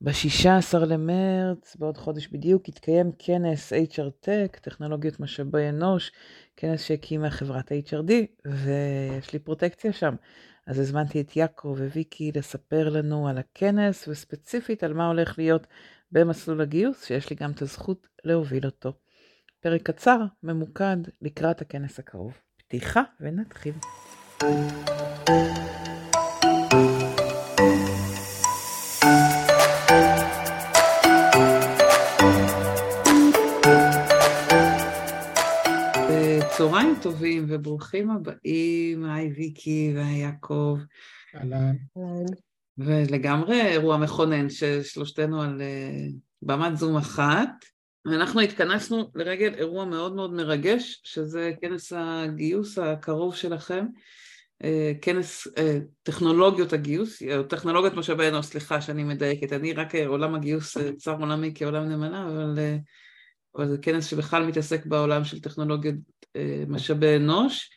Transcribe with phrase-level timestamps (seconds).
[0.00, 6.12] ב-16 למרץ, בעוד חודש בדיוק, יתקיים כנס HR Tech, טכנולוגיות משאבי אנוש,
[6.56, 8.12] כנס שהקימה חברת HRD,
[8.44, 10.14] ויש לי פרוטקציה שם.
[10.66, 15.66] אז הזמנתי את יעקב וויקי לספר לנו על הכנס, וספציפית על מה הולך להיות
[16.12, 18.92] במסלול הגיוס, שיש לי גם את הזכות להוביל אותו.
[19.60, 22.38] פרק קצר, ממוקד, לקראת הכנס הקרוב.
[22.56, 23.74] פתיחה ונתחיל.
[36.56, 40.78] צהריים טובים וברוכים הבאים, היי ויקי והי יעקב.
[41.34, 41.76] אהלן.
[42.78, 47.48] ולגמרי אירוע מכונן ששלושתנו על uh, במת זום אחת.
[48.04, 53.86] ואנחנו התכנסנו לרגל אירוע מאוד מאוד מרגש, שזה כנס הגיוס הקרוב שלכם,
[54.62, 54.66] uh,
[55.02, 55.60] כנס uh,
[56.02, 61.52] טכנולוגיות הגיוס, או טכנולוגיות משאבי אנוש, סליחה שאני מדייקת, אני רק עולם הגיוס צר עולמי
[61.54, 62.80] כעולם נאמנה, אבל, uh,
[63.56, 65.94] אבל זה כנס שבכלל מתעסק בעולם של טכנולוגיות
[66.68, 67.70] משאבי אנוש.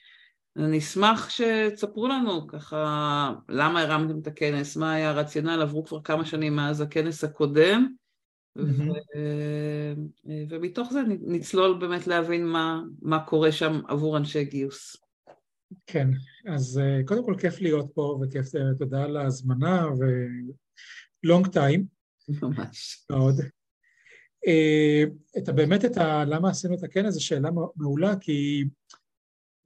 [0.57, 6.25] אני אשמח שתספרו לנו ככה למה הרמתם את הכנס, מה היה הרציונל, עברו כבר כמה
[6.25, 7.87] שנים מאז הכנס הקודם,
[8.59, 8.61] mm-hmm.
[8.61, 8.93] ו...
[10.49, 14.97] ומתוך זה נצלול באמת להבין מה, מה קורה שם עבור אנשי גיוס.
[15.87, 16.07] כן,
[16.47, 18.45] אז קודם כל כיף להיות פה וכיף,
[18.79, 19.85] תודה על ההזמנה
[21.23, 21.85] ולונג טיים.
[22.41, 23.05] ממש.
[23.09, 23.35] מאוד.
[24.47, 25.03] אה,
[25.37, 26.25] את באמת את ה...
[26.25, 28.63] למה עשינו את הכנס זו שאלה מעולה, כי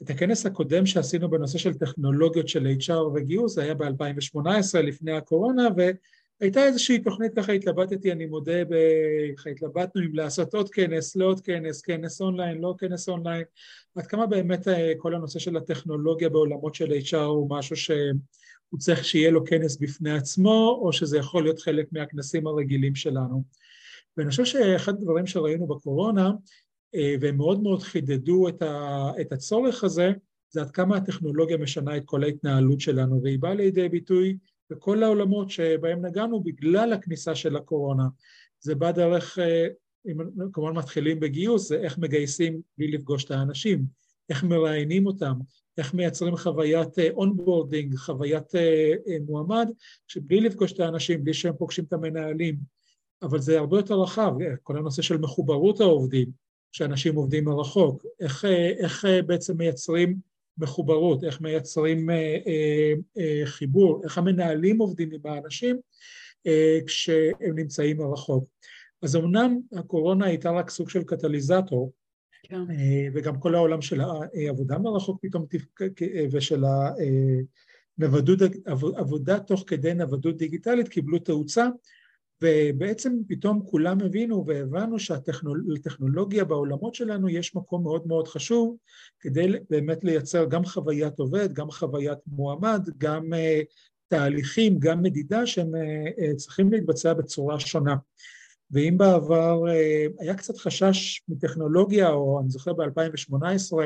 [0.02, 5.67] את הכנס הקודם שעשינו בנושא של טכנולוגיות של HR וגיוס, זה היה ב-2018 לפני הקורונה,
[5.77, 8.63] והייתה איזושהי תוכנית, ככה התלבטתי, אני מודה,
[9.38, 13.43] ככה התלבטנו אם לעשות עוד כנס, לא עוד כנס, כנס אונליין, לא כנס אונליין,
[13.95, 19.05] עד כמה באמת אה, כל הנושא של הטכנולוגיה בעולמות של HR הוא משהו שהוא צריך
[19.05, 23.62] שיהיה לו כנס בפני עצמו, או שזה יכול להיות חלק מהכנסים הרגילים שלנו.
[24.17, 26.31] ואני חושב שאחד הדברים שראינו בקורונה,
[26.95, 28.47] אה, והם מאוד מאוד חידדו
[29.22, 30.11] את הצורך הזה,
[30.49, 34.37] זה עד כמה הטכנולוגיה משנה את כל ההתנהלות שלנו, והיא באה לידי ביטוי
[34.70, 38.08] בכל העולמות שבהם נגענו בגלל הכניסה של הקורונה.
[38.60, 39.67] זה בא דרך, אה,
[40.08, 40.17] אם
[40.54, 43.86] כמובן מתחילים בגיוס, זה איך מגייסים בלי לפגוש את האנשים,
[44.30, 45.33] איך מראיינים אותם,
[45.77, 48.52] איך מייצרים חוויית onboarding, אה, חוויית
[49.26, 49.67] מועמד,
[50.08, 52.73] שבלי לפגוש את האנשים, בלי שהם פוגשים את המנהלים,
[53.23, 56.28] אבל זה הרבה יותר רחב, כל הנושא של מחוברות העובדים,
[56.72, 58.45] שאנשים עובדים מרחוק, איך,
[58.80, 60.16] איך בעצם מייצרים
[60.58, 65.78] מחוברות, איך מייצרים אה, אה, אה, חיבור, איך המנהלים עובדים עם האנשים
[66.48, 68.45] אה, כשהם נמצאים מרחוק.
[69.02, 71.92] אז אמנם הקורונה הייתה רק סוג של קטליזטור,
[72.44, 72.61] כן.
[72.70, 75.45] אה, וגם כל העולם של העבודה מרחוק פתאום,
[76.32, 76.64] ושל
[77.98, 78.40] הנוודות,
[78.95, 81.67] עבודה תוך כדי נוודות דיגיטלית קיבלו תאוצה,
[82.43, 88.77] ובעצם פתאום כולם הבינו והבנו שלטכנולוגיה בעולמות שלנו יש מקום מאוד מאוד חשוב
[89.20, 93.65] כדי באמת לייצר גם חוויית עובד, גם חוויית מועמד, גם uh,
[94.08, 97.95] תהליכים, גם מדידה שהם uh, צריכים להתבצע בצורה שונה.
[98.71, 103.77] ואם בעבר uh, היה קצת חשש מטכנולוגיה, או אני זוכר ב-2018,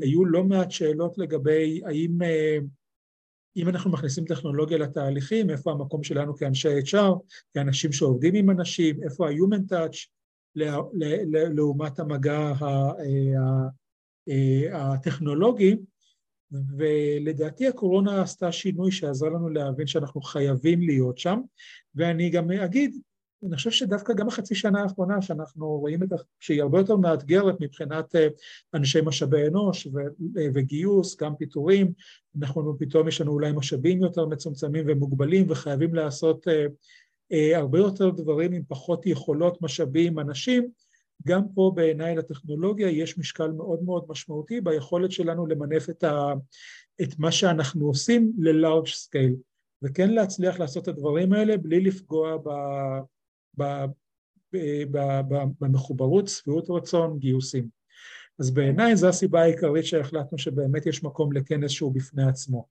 [0.00, 2.64] היו לא מעט שאלות לגבי האם uh,
[3.56, 7.18] אם אנחנו מכניסים טכנולוגיה לתהליכים, איפה המקום שלנו כאנשי HR,
[7.54, 10.06] כאנשים שעובדים עם אנשים, איפה ה-human touch
[11.54, 12.52] לעומת המגע
[14.72, 15.76] הטכנולוגי,
[16.76, 21.40] ולדעתי הקורונה עשתה שינוי שעזר לנו להבין שאנחנו חייבים להיות שם,
[21.94, 22.96] ואני גם אגיד,
[23.42, 26.08] אני חושב שדווקא גם החצי שנה האחרונה שאנחנו רואים את,
[26.40, 28.28] שהיא הרבה יותר מאתגרת מבחינת אה,
[28.74, 31.92] אנשי משאבי אנוש אה, וגיוס, גם פיטורים,
[32.40, 36.48] אנחנו פתאום יש לנו אולי משאבים יותר מצומצמים ומוגבלים וחייבים לעשות
[37.32, 40.68] אה, הרבה יותר דברים עם פחות יכולות, משאבים, אנשים,
[41.26, 46.32] גם פה בעיניי לטכנולוגיה יש משקל מאוד מאוד משמעותי ביכולת שלנו למנף את, ה,
[47.02, 49.34] את מה שאנחנו עושים ל-large scale,
[49.82, 52.48] וכן להצליח לעשות את הדברים האלה בלי לפגוע ב...
[55.60, 57.68] במחוברות, שביעות רצון, גיוסים.
[58.38, 62.66] אז בעיניי זו הסיבה העיקרית שהחלטנו שבאמת יש מקום לכנס שהוא בפני עצמו.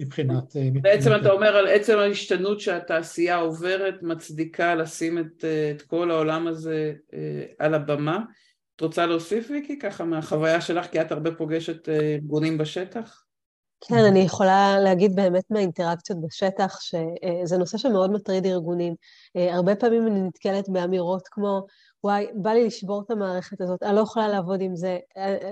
[0.00, 0.56] מבחינת...
[0.56, 1.10] אה, בעצם.
[1.20, 6.94] אתה אומר על עצם ההשתנות שהתעשייה עוברת מצדיקה לשים את, אה, את כל העולם הזה
[7.12, 8.24] אה, על הבמה.
[8.76, 13.24] את רוצה להוסיף ויקי ככה מהחוויה שלך כי את הרבה פוגשת ארגונים בשטח?
[13.88, 18.94] כן, אני יכולה להגיד באמת מהאינטראקציות בשטח, שזה נושא שמאוד מטריד ארגונים.
[19.34, 21.66] הרבה פעמים אני נתקלת באמירות כמו,
[22.04, 24.98] וואי, בא לי לשבור את המערכת הזאת, אני לא יכולה לעבוד עם זה,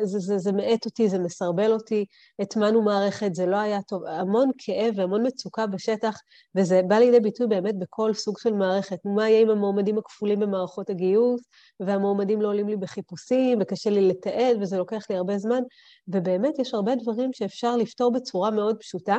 [0.02, 2.04] זה, זה, זה מאט אותי, זה מסרבל אותי,
[2.38, 4.04] הטמנו מערכת, זה לא היה טוב.
[4.06, 6.18] המון כאב והמון מצוקה בשטח,
[6.54, 8.98] וזה בא לידי ביטוי באמת בכל סוג של מערכת.
[9.04, 11.40] מה יהיה עם המועמדים הכפולים במערכות הגיוס,
[11.80, 15.62] והמועמדים לא עולים לי בחיפושים, וקשה לי לתעד, וזה לוקח לי הרבה זמן,
[16.08, 19.16] ובאמת יש הרבה דברים שאפשר לפתור בצורה מאוד פשוטה.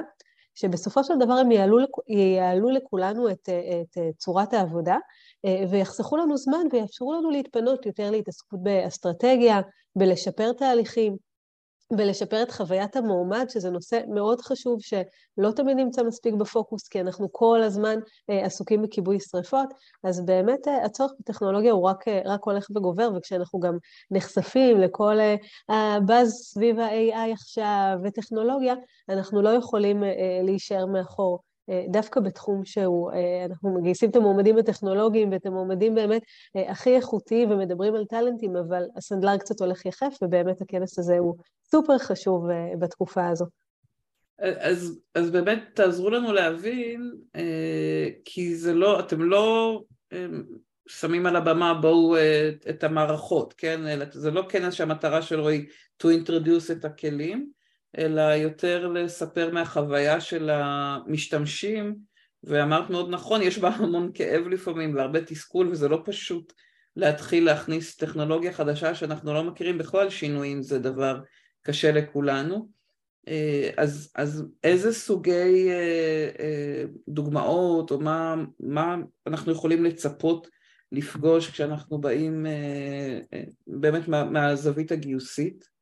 [0.56, 1.78] שבסופו של דבר הם יעלו,
[2.38, 5.00] יעלו לכולנו את, את צורת העבודה, אה,
[5.70, 9.62] ויחסכו לנו זמן ויאפשרו לנו להתפנות יותר להתעסקות באסטרטגיה,
[9.96, 11.16] בלשפר תהליכים,
[11.94, 17.28] בלשפר את חוויית המועמד, שזה נושא מאוד חשוב שלא תמיד נמצא מספיק בפוקוס, כי אנחנו
[17.32, 18.00] כל הזמן
[18.30, 23.60] אה, עסוקים בכיבוי שרפות, אז באמת אה, הצורך בטכנולוגיה הוא רק, רק הולך וגובר, וכשאנחנו
[23.60, 23.78] גם
[24.12, 25.18] נחשפים לכל
[25.70, 28.74] הבאז סביב ה-AI עכשיו וטכנולוגיה,
[29.10, 30.04] אנחנו לא יכולים
[30.44, 31.49] להישאר מאחור.
[31.70, 36.22] אה, דווקא בתחום שהוא, אה, אנחנו מגייסים את המועמדים הטכנולוגיים ואת המועמדים באמת
[36.56, 41.36] אה, הכי איכותיים ומדברים על טאלנטים, אבל הסנדלר קצת הולך יחף, ובאמת הכנס הזה הוא
[41.64, 42.48] סופר חשוב
[42.80, 43.46] בתקופה הזו.
[44.40, 47.12] אז, אז באמת תעזרו לנו להבין,
[48.26, 49.82] כי זה לא, אתם לא
[50.88, 52.16] שמים על הבמה בואו
[52.70, 53.82] את המערכות, כן?
[54.12, 55.66] זה לא כנס שהמטרה שלו היא
[56.04, 57.52] to introduce את הכלים,
[57.98, 61.96] אלא יותר לספר מהחוויה של המשתמשים,
[62.44, 66.54] ואמרת מאוד נכון, יש בה המון כאב לפעמים והרבה תסכול וזה לא פשוט
[66.96, 71.20] להתחיל להכניס טכנולוגיה חדשה שאנחנו לא מכירים בכלל שינויים זה דבר
[71.62, 72.70] קשה לכולנו.
[73.28, 78.96] אה, אז, אז איזה סוגי אה, אה, דוגמאות או מה, מה
[79.28, 80.48] אנחנו יכולים לצפות
[80.92, 82.46] לפגוש כשאנחנו באים
[83.68, 85.79] באמת מה, מהזווית הגיוסית?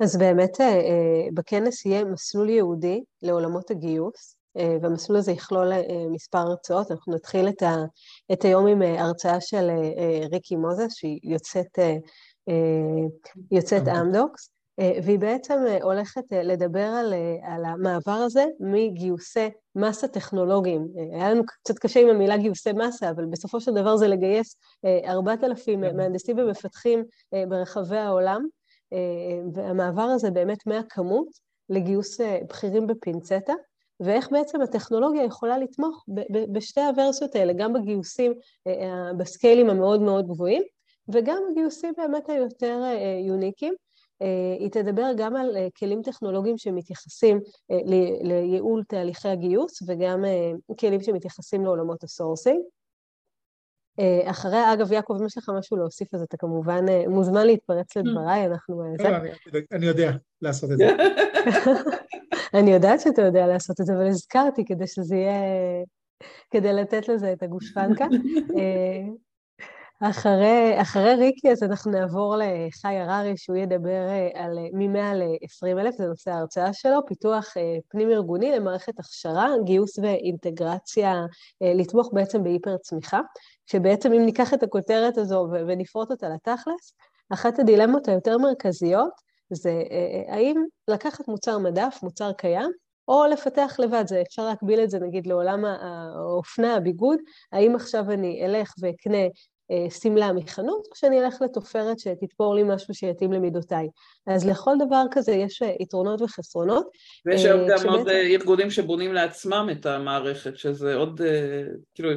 [0.00, 5.72] אז באמת אה, אה, בכנס יהיה מסלול ייעודי לעולמות הגיוס, אה, והמסלול הזה יכלול
[6.10, 6.90] מספר הרצאות.
[6.90, 7.74] אנחנו נתחיל את, ה,
[8.32, 9.70] את היום עם הרצאה של
[10.32, 11.78] ריקי מוזס, שהיא יוצאת,
[13.50, 14.50] יוצאת אמדוקס,
[15.04, 20.88] והיא בעצם הולכת לדבר על, על המעבר הזה מגיוסי מסה טכנולוגיים.
[21.12, 24.56] היה לנו קצת קשה עם המילה גיוסי מסה, אבל בסופו של דבר זה לגייס
[25.06, 25.96] 4,000 כן.
[25.96, 27.04] מהנדסים ומפתחים
[27.48, 28.46] ברחבי העולם,
[29.54, 31.28] והמעבר הזה באמת מהכמות
[31.68, 33.52] לגיוס אה, בכירים בפינצטה,
[34.00, 36.04] ואיך בעצם הטכנולוגיה יכולה לתמוך
[36.52, 38.32] בשתי הוורסיות האלה, גם בגיוסים,
[38.66, 40.62] אה, בסקיילים המאוד מאוד גבוהים,
[41.08, 42.80] וגם בגיוסים באמת היותר
[43.26, 43.74] יוניקים.
[44.58, 47.40] היא תדבר גם על כלים טכנולוגיים שמתייחסים
[48.22, 50.24] לייעול תהליכי הגיוס, וגם
[50.80, 52.58] כלים שמתייחסים לעולמות ה sourcing.
[53.98, 57.96] אה, אחריה, אגב, יעקב, אם יש לך משהו להוסיף, אז אתה כמובן אה, מוזמן להתפרץ
[57.96, 58.00] mm.
[58.00, 58.82] לדבריי, אנחנו...
[58.82, 59.18] אה, לא,
[59.72, 60.10] אני יודע
[60.42, 60.88] לעשות את זה.
[62.58, 65.42] אני יודעת שאתה יודע לעשות את זה, אבל הזכרתי כדי שזה יהיה...
[66.50, 68.06] כדי לתת לזה את הגושפנקה.
[70.02, 76.06] אחרי, אחרי ריקי, אז אנחנו נעבור לחי הררי, שהוא ידבר על מ-100 ל-20 אלף, זה
[76.06, 77.54] נושא ההרצאה שלו, פיתוח
[77.88, 81.14] פנים-ארגוני למערכת הכשרה, גיוס ואינטגרציה,
[81.60, 83.20] לתמוך בעצם בהיפר צמיחה.
[83.70, 86.92] שבעצם אם ניקח את הכותרת הזו ונפרוט אותה לתכלס,
[87.30, 89.12] אחת הדילמות היותר מרכזיות
[89.50, 92.70] זה אה, אה, האם לקחת מוצר מדף, מוצר קיים,
[93.08, 97.18] או לפתח לבד, זה אפשר להקביל את זה נגיד לעולם האופנה, הביגוד,
[97.52, 99.26] האם עכשיו אני אלך ואקנה
[99.90, 103.88] שמלה מחנות, או שאני אלך לתופרת שתתפור לי משהו שיתאים למידותיי.
[104.26, 106.88] אז לכל דבר כזה יש אה, יתרונות וחסרונות.
[107.26, 107.88] ויש היום גם כשבעצם...
[107.88, 111.20] עוד ארגונים שבונים לעצמם את המערכת, שזה עוד,
[111.94, 112.10] כאילו,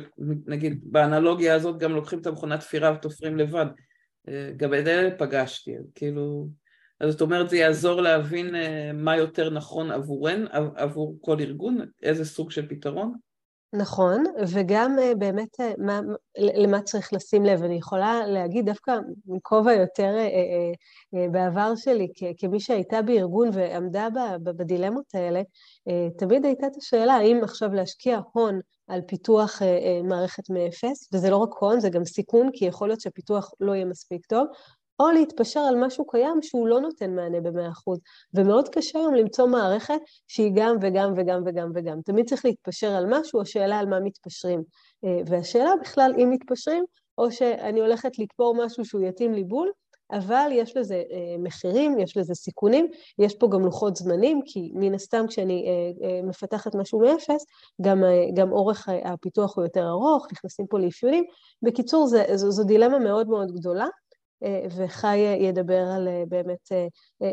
[0.46, 3.66] נגיד, באנלוגיה הזאת גם לוקחים את המכונת תפירה ותופרים לבד.
[4.58, 6.48] גם את אלה פגשתי, כאילו...
[7.00, 8.56] אז זאת אומרת, זה יעזור להבין
[8.94, 13.14] מה יותר נכון עבורן, עבור כל ארגון, איזה סוג של פתרון?
[13.74, 16.02] נכון, וגם אה, באמת אה, מה,
[16.38, 17.64] למה צריך לשים לב.
[17.64, 24.08] אני יכולה להגיד דווקא מכובע יותר אה, בעבר שלי, כמי שהייתה בארגון ועמדה
[24.44, 25.42] בדילמות האלה,
[26.18, 29.62] תמיד הייתה את השאלה האם עכשיו להשקיע הון על פיתוח
[30.04, 33.86] מערכת מאפס, וזה לא רק הון, זה גם סיכון, כי יכול להיות שהפיתוח לא יהיה
[33.86, 34.48] מספיק טוב,
[35.00, 37.98] או להתפשר על משהו קיים שהוא לא נותן מענה ב-100%.
[38.34, 42.02] ומאוד קשה היום למצוא מערכת שהיא גם וגם וגם וגם וגם.
[42.06, 44.64] תמיד צריך להתפשר על משהו, השאלה על מה מתפשרים.
[45.06, 46.84] אה, והשאלה בכלל אם מתפשרים,
[47.18, 49.72] או שאני הולכת לתפור משהו שהוא יתאים לי בול,
[50.12, 52.88] אבל יש לזה אה, מחירים, יש לזה סיכונים,
[53.20, 55.66] יש פה גם לוחות זמנים, כי מן הסתם כשאני
[56.04, 57.46] אה, מפתחת משהו מאפס,
[57.82, 61.24] גם, גם אורך הפיתוח הוא יותר ארוך, נכנסים פה לאפיונים.
[61.62, 63.88] בקיצור, זה, זו, זו דילמה מאוד מאוד גדולה,
[64.78, 66.72] וחי ידבר על באמת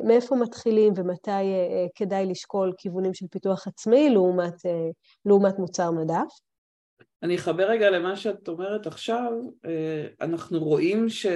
[0.05, 1.31] מאיפה מתחילים ומתי
[1.95, 4.55] כדאי לשקול כיוונים של פיתוח עצמאי לעומת,
[5.25, 6.33] לעומת מוצר מדף.
[7.23, 9.33] אני אחבר רגע למה שאת אומרת עכשיו,
[10.21, 11.27] אנחנו רואים ש...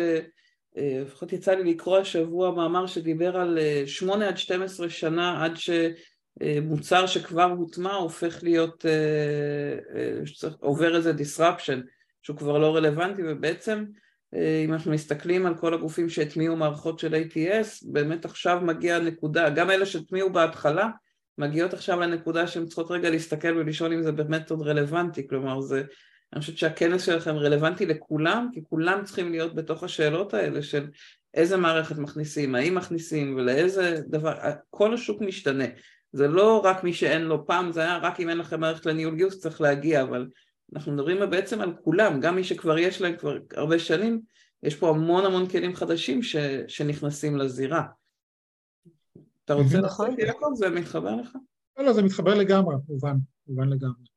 [0.77, 7.55] לפחות יצא לי לקרוא השבוע מאמר שדיבר על 8 עד 12 שנה עד שמוצר שכבר
[7.59, 8.85] הוטמע הופך להיות,
[10.61, 11.81] עובר איזה disruption
[12.23, 13.85] שהוא כבר לא רלוונטי ובעצם
[14.65, 19.71] אם אנחנו מסתכלים על כל הגופים שהטמיעו מערכות של ATS באמת עכשיו מגיעה נקודה, גם
[19.71, 20.89] אלה שהטמיעו בהתחלה
[21.39, 25.83] מגיעות עכשיו לנקודה שהן צריכות רגע להסתכל ולשאול אם זה באמת עוד רלוונטי, כלומר זה,
[26.33, 30.87] אני חושבת שהכנס שלכם רלוונטי לכולם, כי כולם צריכים להיות בתוך השאלות האלה של
[31.35, 34.35] איזה מערכת מכניסים, האם מכניסים ולאיזה דבר,
[34.71, 35.65] כל השוק משתנה,
[36.13, 39.15] זה לא רק מי שאין לו, פעם זה היה רק אם אין לכם מערכת לניהול
[39.15, 40.27] גיוס צריך להגיע, אבל
[40.75, 44.23] אנחנו מדברים בעצם על כולם, גם מי שכבר יש להם כבר הרבה שנים,
[44.63, 46.37] יש פה המון המון כלים חדשים ש,
[46.69, 47.83] שנכנסים לזירה.
[49.45, 50.07] אתה רוצה נכון.
[50.07, 50.47] להוסיף יעקב?
[50.55, 51.37] זה מתחבר לך?
[51.79, 54.13] לא, לא, זה מתחבר לגמרי, מובן, מובן לגמרי.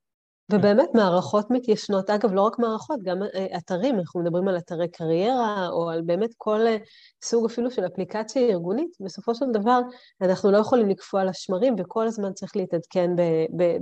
[0.52, 5.70] ובאמת מערכות מתיישנות, אגב, לא רק מערכות, גם אה, אתרים, אנחנו מדברים על אתרי קריירה,
[5.70, 6.78] או על באמת כל אה,
[7.24, 9.80] סוג אפילו של אפליקציה ארגונית, בסופו של דבר
[10.22, 13.12] אנחנו לא יכולים לקפוא על השמרים, וכל הזמן צריך להתעדכן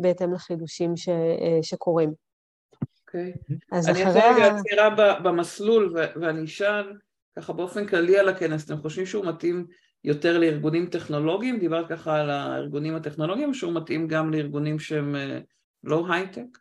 [0.01, 2.13] בהתאם לחידושים ש, אה, שקורים.
[3.13, 3.34] אוקיי.
[3.72, 4.03] אז אני אחרי...
[4.03, 6.98] אני אעשה רגע עצירה במסלול, ואני אשאל
[7.36, 9.67] ככה באופן כללי על הכנס, אתם חושבים שהוא מתאים
[10.03, 11.60] יותר לארגונים טכנולוגיים?
[11.60, 15.39] דיברת ככה על הארגונים הטכנולוגיים, שהוא מתאים גם לארגונים שהם אה,
[15.84, 16.58] לא הייטק?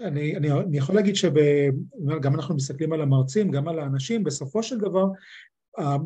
[0.00, 4.78] אני, אני, אני יכול להגיד שגם אנחנו מסתכלים על המרצים, גם על האנשים, בסופו של
[4.78, 5.06] דבר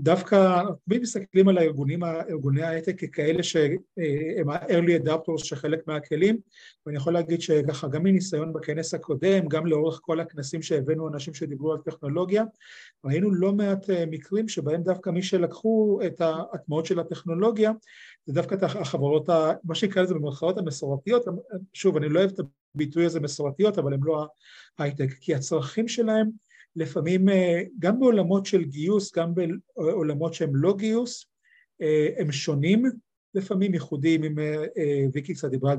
[0.03, 6.39] דווקא תמיד מסתכלים על הארגונים, ארגוני ההייטק ככאלה שהם ה-early adapters של חלק מהכלים
[6.87, 11.73] ואני יכול להגיד שככה גם מניסיון בכנס הקודם, גם לאורך כל הכנסים שהבאנו אנשים שדיברו
[11.73, 12.45] על טכנולוגיה
[13.05, 17.73] ראינו לא מעט אה, מקרים שבהם דווקא מי שלקחו את ההטמעות של הטכנולוגיה
[18.27, 19.29] זה דווקא את החברות,
[19.65, 21.25] מה שנקרא לזה במרכאות המסורתיות,
[21.73, 22.41] שוב אני לא אוהב את
[22.75, 24.27] הביטוי הזה מסורתיות אבל הם לא
[24.79, 26.31] ההייטק כי הצרכים שלהם
[26.77, 29.33] לפעמים אה, גם בעולמות של גיוס, גם
[29.77, 31.27] בעולמות שהם לא גיוס,
[31.83, 32.85] אה, הם שונים.
[33.35, 35.79] לפעמים ייחודיים, אם אה, ויקי קצת דיברה על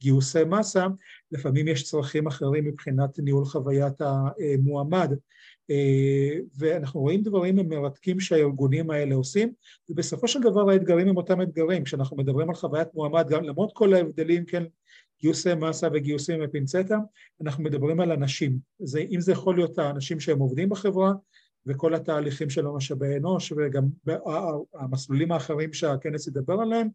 [0.00, 0.86] גיוסי מסה,
[1.32, 5.12] לפעמים יש צרכים אחרים מבחינת ניהול חוויית המועמד,
[6.58, 9.52] ואנחנו רואים דברים מרתקים שהארגונים האלה עושים,
[9.88, 13.94] ובסופו של דבר האתגרים הם אותם אתגרים, כשאנחנו מדברים על חוויית מועמד, גם למרות כל
[13.94, 14.64] ההבדלים, כן,
[15.20, 16.98] גיוסי מסה וגיוסים בפינצטה,
[17.42, 18.58] אנחנו מדברים על אנשים.
[18.78, 21.12] זה, אם זה יכול להיות האנשים שהם עובדים בחברה,
[21.66, 23.84] וכל התהליכים של המשאבי אנוש וגם
[24.74, 26.88] המסלולים האחרים שהכנס ידבר עליהם,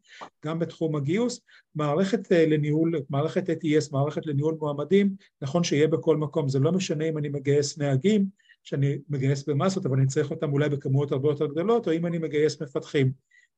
[0.45, 1.41] גם בתחום הגיוס,
[1.75, 7.09] מערכת אה, לניהול, מערכת ATS, מערכת לניהול מועמדים, נכון שיהיה בכל מקום, זה לא משנה
[7.09, 8.25] אם אני מגייס נהגים,
[8.63, 12.17] שאני מגייס במסות, אבל אני צריך אותם אולי בכמויות הרבה יותר גדולות, או אם אני
[12.17, 13.11] מגייס מפתחים.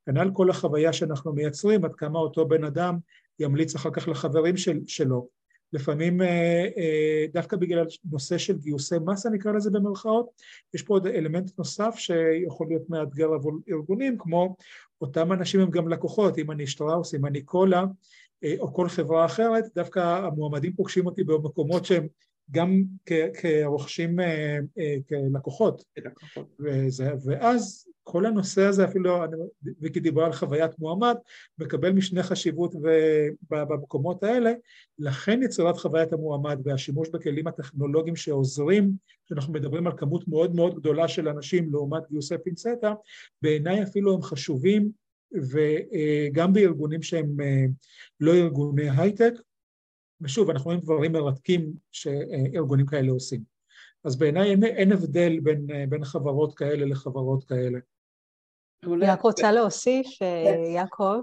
[0.06, 2.98] כנ"ל כל החוויה שאנחנו מייצרים, עד כמה אותו בן אדם
[3.40, 5.28] ימליץ אחר כך לחברים של, שלו.
[5.74, 10.30] לפעמים אה, אה, דווקא בגלל נושא של גיוסי מסה נקרא לזה במרכאות,
[10.74, 14.56] יש פה עוד אלמנט נוסף שיכול להיות מאתגר עבור ארגונים, כמו
[15.02, 17.84] אותם אנשים הם גם לקוחות, אם אני שטראוס, אם אני קולה,
[18.44, 22.08] אה, או כל חברה אחרת, דווקא המועמדים פוגשים אותי במקומות שהם
[22.52, 22.84] גם
[23.34, 24.20] כרוכשים,
[25.10, 25.84] כלקוחות.
[26.60, 29.20] וזה, ואז כל הנושא הזה, אפילו
[29.80, 31.16] ויקי דיברה על חוויית מועמד,
[31.60, 32.76] מקבל משנה חשיבות
[33.50, 34.52] במקומות האלה,
[35.00, 38.92] לכן יצירת חוויית המועמד והשימוש בכלים הטכנולוגיים שעוזרים,
[39.26, 42.94] כשאנחנו מדברים על כמות מאוד מאוד גדולה של אנשים לעומת גיוסי פינצטה,
[43.42, 44.92] בעיניי אפילו הם חשובים,
[45.32, 47.66] וגם בארגונים שהם אה,
[48.20, 49.34] לא ארגוני הייטק,
[50.22, 53.42] ושוב, אנחנו רואים דברים מרתקים שארגונים כאלה עושים.
[54.04, 57.80] אז בעיניי אין, אין הבדל בין, בין חברות כאלה לחברות כאלה.
[58.84, 61.16] אני רק רוצה להוסיף, אה, יעקב,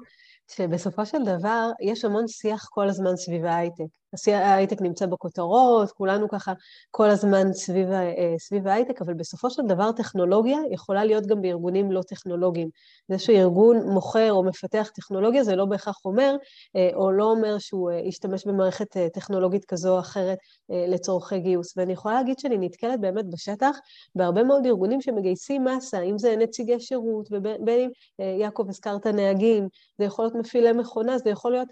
[0.50, 3.84] שבסופו של דבר יש המון שיח כל הזמן סביב ההייטק.
[4.26, 6.52] ההייטק נמצא בכותרות, כולנו ככה
[6.90, 11.92] כל הזמן סביב, אה, סביב ההייטק, אבל בסופו של דבר טכנולוגיה יכולה להיות גם בארגונים
[11.92, 12.68] לא טכנולוגיים.
[13.09, 16.37] זה שארגון מוכר או מפתח טכנולוגיה זה לא בהכרח אומר,
[16.76, 20.38] אה, או לא אומר שהוא אה, ישתמש במערכת טכנולוגית כזו או אחרת
[20.88, 21.76] לצורכי גיוס.
[21.76, 23.76] ואני יכולה להגיד שאני נתקלת באמת בשטח
[24.14, 27.90] בהרבה מאוד ארגונים שמגייסים מסה, אם זה נציגי שירות, ובין אם,
[28.40, 29.68] יעקב, הזכרת נהגים,
[29.99, 31.68] זה יכול להיות מפעילי מכונה, זה יכול להיות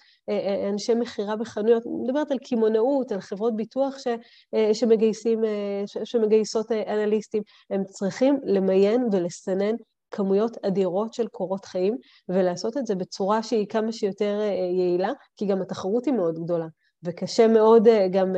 [0.72, 4.06] אנשי מכירה בחנויות, אני מדברת על קמעונאות, על חברות ביטוח ש,
[4.54, 9.74] אה, שמגייסים, אה, שמגייסות אה, אנליסטים, הם צריכים למיין ולסנן
[10.10, 11.96] כמויות אדירות של קורות חיים,
[12.28, 14.40] ולעשות את זה בצורה שהיא כמה שיותר
[14.78, 16.66] יעילה, כי גם התחרות היא מאוד גדולה.
[17.04, 18.28] וקשה מאוד גם,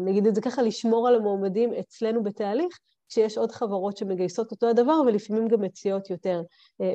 [0.00, 5.00] נגיד את זה ככה, לשמור על המועמדים אצלנו בתהליך, שיש עוד חברות שמגייסות אותו הדבר
[5.06, 6.42] ולפעמים גם מציעות יותר.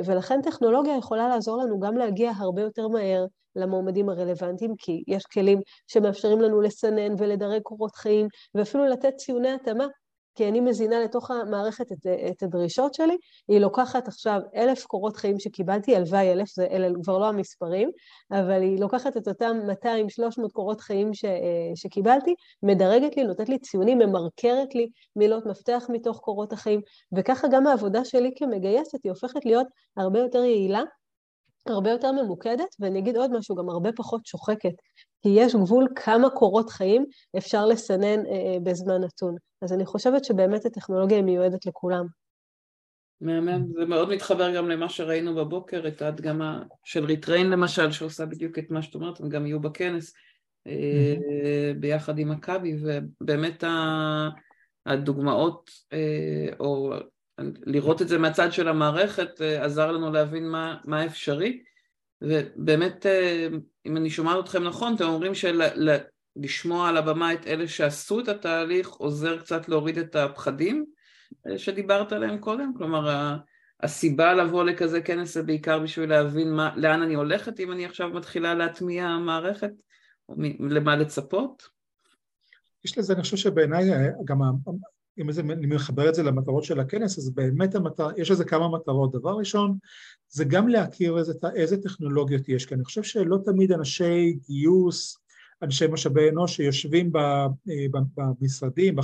[0.06, 3.26] ולכן טכנולוגיה יכולה לעזור לנו גם להגיע הרבה יותר מהר
[3.56, 9.88] למועמדים הרלוונטיים, כי יש כלים שמאפשרים לנו לסנן ולדרג קורות חיים ואפילו לתת ציוני התאמה
[10.36, 15.40] כי אני מזינה לתוך המערכת את, את הדרישות שלי, היא לוקחת עכשיו אלף קורות חיים
[15.40, 17.90] שקיבלתי, הלוואי אלף, זה, אלה כבר לא המספרים,
[18.32, 21.26] אבל היא לוקחת את אותם 200-300 קורות חיים ש,
[21.76, 26.82] שקיבלתי, מדרגת לי, נותנת לי ציונים, ממרקרת לי מילות מפתח מתוך קורות החיים,
[27.18, 30.82] וככה גם העבודה שלי כמגייסת היא הופכת להיות הרבה יותר יעילה,
[31.68, 34.74] הרבה יותר ממוקדת, ואני אגיד עוד משהו, גם הרבה פחות שוחקת,
[35.22, 37.06] כי יש גבול כמה קורות חיים
[37.38, 39.36] אפשר לסנן אה, אה, בזמן נתון.
[39.62, 42.06] אז אני חושבת שבאמת הטכנולוגיה היא מיועדת לכולם.
[43.22, 48.60] מהמם, זה מאוד מתחבר גם למה שראינו בבוקר, את ההדגמה של ריטריין למשל, שעושה בדיוק
[48.60, 50.14] את מה שאת אומרת, הם גם יהיו בכנס
[50.68, 50.72] mm-hmm.
[51.80, 53.64] ביחד עם מכבי, ובאמת
[54.86, 55.72] הדוגמאות,
[56.60, 56.94] או
[57.66, 61.62] לראות את זה מהצד של המערכת, עזר לנו להבין מה, מה אפשרי.
[62.22, 63.48] ובאמת, אה,
[63.86, 68.90] אם אני שומעת אתכם נכון, אתם אומרים שלשמוע על הבמה את אלה שעשו את התהליך
[68.90, 70.86] עוזר קצת להוריד את הפחדים
[71.48, 72.74] אה, שדיברת עליהם קודם?
[72.78, 73.36] כלומר,
[73.84, 78.10] הסיבה לבוא לכזה כנס זה בעיקר בשביל להבין מה, לאן אני הולכת אם אני עכשיו
[78.10, 79.72] מתחילה להטמיע מערכת,
[80.60, 81.64] למה לצפות?
[82.86, 84.42] יש לזה, אני חושב שבעיניי אה, גם
[85.18, 89.12] אם אני מחבר את זה למטרות של הכנס, אז באמת המטר, יש לזה כמה מטרות.
[89.12, 89.78] דבר ראשון,
[90.30, 95.18] זה גם להכיר איזה, איזה טכנולוגיות יש, כי אני חושב שלא תמיד אנשי גיוס,
[95.64, 97.48] אנשי משאבי אנוש שיושבים אה,
[98.18, 98.96] במשרדים,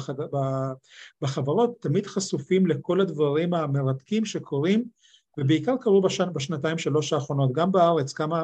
[1.22, 4.84] בחברות, תמיד חשופים לכל הדברים המרתקים שקורים,
[5.38, 8.44] ובעיקר קרו בשנ, בשנתיים שלוש האחרונות, גם בארץ, כמה,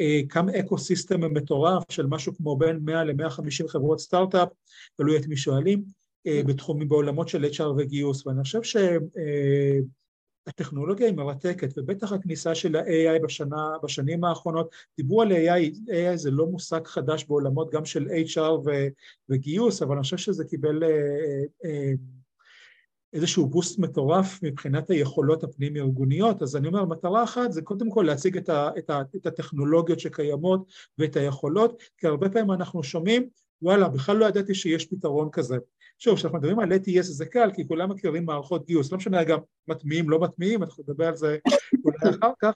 [0.00, 4.48] אה, כמה ecosystem מטורף של משהו כמו בין 100 ל-150 חברות סטארט-אפ,
[4.96, 5.84] תלוי את מי שואלים,
[6.46, 8.60] בתחומים, בעולמות של HR וגיוס, ואני חושב
[10.48, 16.30] שהטכנולוגיה היא מרתקת, ובטח הכניסה של ה-AI בשנה, בשנים האחרונות, דיברו על AI, AI זה
[16.30, 18.70] לא מושג חדש בעולמות גם של HR
[19.28, 21.92] וגיוס, אבל אני חושב שזה קיבל אה, אה,
[23.12, 28.36] איזשהו boost מטורף מבחינת היכולות הפנים-ארגוניות, אז אני אומר, מטרה אחת זה קודם כל להציג
[28.36, 33.28] את, ה, את, ה, את הטכנולוגיות שקיימות ואת היכולות, כי הרבה פעמים אנחנו שומעים,
[33.62, 35.56] וואלה, בכלל לא ידעתי שיש פתרון כזה.
[35.98, 39.38] שוב, כשאנחנו מדברים על ATS זה קל, כי כולם מכירים מערכות גיוס, לא משנה גם
[39.68, 41.38] מטמיעים, לא מטמיעים, אנחנו נדבר על זה
[41.84, 42.52] אולי אחר כך,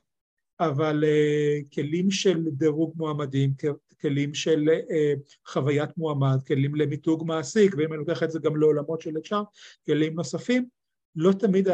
[0.60, 3.52] אבל uh, כלים של דירוג מועמדים,
[4.00, 9.00] כלים של uh, חוויית מועמד, כלים למיתוג מעסיק, ואם אני לוקח את זה גם לעולמות
[9.00, 9.44] של HR,
[9.86, 10.68] כלים נוספים,
[11.16, 11.68] לא תמיד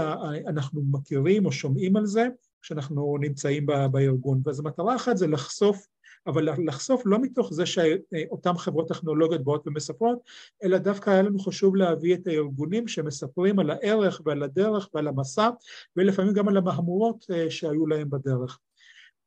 [0.47, 2.27] אנחנו מכירים או שומעים על זה
[2.63, 4.41] כשאנחנו נמצאים בארגון.
[4.45, 5.87] ואז המטרה אחת זה לחשוף
[6.27, 10.19] אבל לחשוף לא מתוך זה שאותן חברות טכנולוגיות באות ומספרות,
[10.65, 15.51] אלא דווקא היה לנו חשוב להביא את הארגונים שמספרים על הערך ועל הדרך ועל המסע,
[15.97, 18.59] ולפעמים גם על המהמורות אה, שהיו להם בדרך.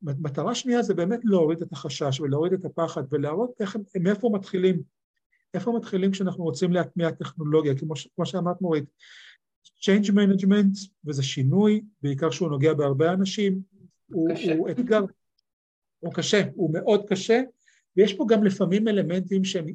[0.01, 4.81] מטרה שנייה זה באמת להוריד את החשש ולהוריד את הפחד ולהראות איך, מאיפה מתחילים,
[5.53, 8.85] איפה מתחילים כשאנחנו רוצים להטמיע טכנולוגיה, כמו, כמו שאמרת מורית,
[9.65, 13.62] Change Management, וזה שינוי, בעיקר שהוא נוגע בהרבה אנשים,
[14.12, 15.01] הוא, הוא אתגר,
[15.99, 17.41] הוא קשה, הוא מאוד קשה,
[17.97, 19.65] ויש פה גם לפעמים אלמנטים שהם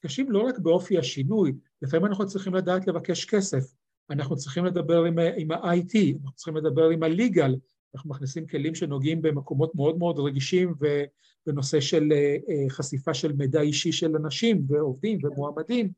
[0.00, 3.64] קשים לא רק באופי השינוי, לפעמים אנחנו צריכים לדעת לבקש כסף,
[4.10, 7.52] אנחנו צריכים לדבר עם, עם ה-IT, אנחנו צריכים לדבר עם ה-legal,
[7.94, 13.60] אנחנו מכניסים כלים שנוגעים במקומות מאוד מאוד רגישים ובנושא של אה, אה, חשיפה של מידע
[13.60, 15.90] אישי של אנשים ועובדים ומועמדים.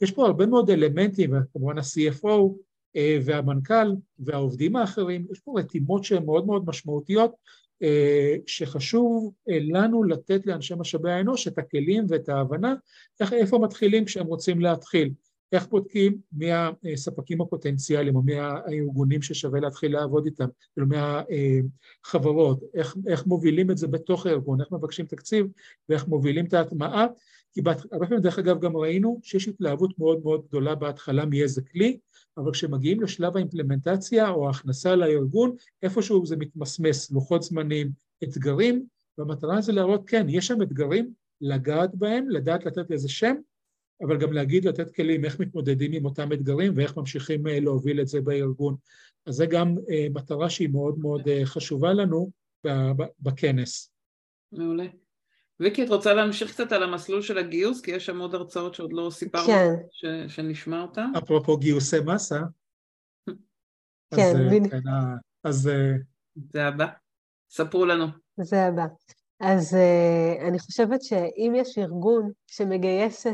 [0.00, 2.52] יש פה הרבה מאוד אלמנטים, וכמובן ה-CFO
[2.96, 7.36] אה, והמנכ"ל והעובדים האחרים, יש פה רתימות שהן מאוד מאוד משמעותיות אה,
[8.46, 12.74] שחשוב אה, לנו לתת לאנשי משאבי האנוש את הכלים ואת ההבנה
[13.20, 15.10] איך, איפה מתחילים כשהם רוצים להתחיל,
[15.52, 16.46] איך בודקים מי
[16.92, 23.78] הספקים הפוטנציאליים או מי הארגונים ששווה להתחיל לעבוד איתם, כאילו מהחברות, איך, איך מובילים את
[23.78, 25.46] זה בתוך הארגון, איך מבקשים תקציב
[25.88, 27.06] ואיך מובילים את ההטמעה,
[27.52, 27.60] כי
[27.92, 31.98] הרבה פעמים דרך אגב גם ראינו שיש התלהבות מאוד מאוד גדולה בהתחלה מאיזה כלי,
[32.36, 37.90] אבל כשמגיעים לשלב האימפלמנטציה או ההכנסה לארגון, איפשהו זה מתמסמס, לוחות זמנים,
[38.24, 38.86] אתגרים,
[39.18, 43.34] והמטרה זה להראות, כן, יש שם אתגרים, לגעת בהם, לדעת לתת לזה שם,
[44.02, 48.08] אבל גם להגיד, לתת כלים איך מתמודדים עם אותם אתגרים ואיך ממשיכים אה, להוביל את
[48.08, 48.76] זה בארגון.
[49.26, 52.30] אז זה גם אה, מטרה שהיא מאוד מאוד אה, חשובה לנו
[53.20, 53.92] בכנס.
[54.52, 54.86] מעולה.
[55.62, 57.80] ויקי, את רוצה להמשיך קצת על המסלול של הגיוס?
[57.80, 59.74] כי יש שם עוד הרצאות שעוד לא סיפרנו, כן.
[59.90, 61.12] ש, שנשמע אותן.
[61.18, 62.40] אפרופו גיוסי מסה.
[64.16, 64.70] כן, אז, בדיוק.
[64.70, 64.80] כן,
[65.44, 65.70] אז...
[66.52, 66.86] זה הבא.
[67.50, 68.06] ספרו לנו.
[68.36, 68.84] זה הבא.
[69.40, 73.30] אז uh, אני חושבת שאם יש ארגון שמגייס, uh,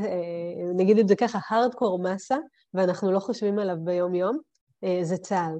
[0.76, 2.36] נגיד את זה ככה, הארדקור מסה,
[2.74, 4.38] ואנחנו לא חושבים עליו ביום-יום,
[4.84, 5.58] uh, זה צה"ל.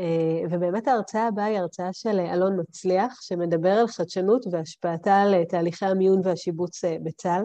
[0.00, 5.86] Uh, ובאמת ההרצאה הבאה היא הרצאה של אלון מצליח, שמדבר על חדשנות והשפעתה על תהליכי
[5.86, 7.44] המיון והשיבוץ בצה"ל.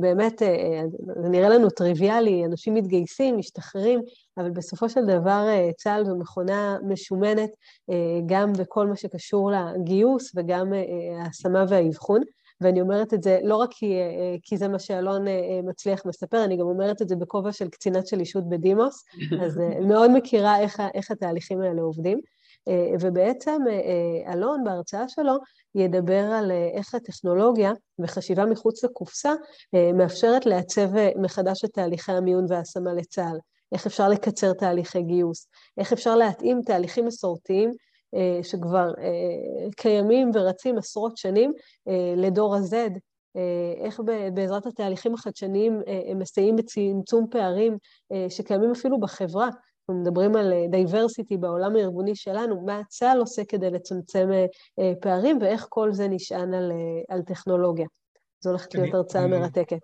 [0.00, 0.42] באמת,
[1.22, 4.00] זה נראה לנו טריוויאלי, אנשים מתגייסים, משתחררים,
[4.38, 5.46] אבל בסופו של דבר
[5.76, 7.50] צה"ל זו מכונה משומנת
[8.26, 10.72] גם בכל מה שקשור לגיוס וגם
[11.20, 12.20] ההשמה והאבחון.
[12.60, 13.94] ואני אומרת את זה לא רק כי,
[14.42, 15.24] כי זה מה שאלון
[15.64, 19.04] מצליח מספר, אני גם אומרת את זה בכובע של קצינת של אישות בדימוס,
[19.44, 22.20] אז מאוד מכירה איך, איך התהליכים האלה עובדים.
[23.00, 23.62] ובעצם
[24.26, 25.34] אלון בהרצאה שלו
[25.74, 29.32] ידבר על איך הטכנולוגיה וחשיבה מחוץ לקופסה
[29.94, 33.38] מאפשרת לעצב מחדש את תהליכי המיון וההשמה לצה"ל.
[33.72, 37.74] איך אפשר לקצר תהליכי גיוס, איך אפשר להתאים תהליכים מסורתיים אה,
[38.42, 41.52] שכבר אה, קיימים ורצים עשרות שנים
[41.88, 42.74] אה, לדור ה-Z,
[43.84, 44.00] איך
[44.34, 47.76] בעזרת התהליכים החדשניים הם מסייעים בצמצום פערים
[48.28, 49.44] שקיימים אפילו בחברה.
[49.44, 54.28] אנחנו מדברים על diversity בעולם הארגוני שלנו, מה צה"ל עושה כדי לצמצם
[55.00, 56.72] פערים ואיך כל זה נשען על,
[57.08, 57.86] על טכנולוגיה.
[58.40, 59.78] זו הולכת להיות הרצאה מרתקת.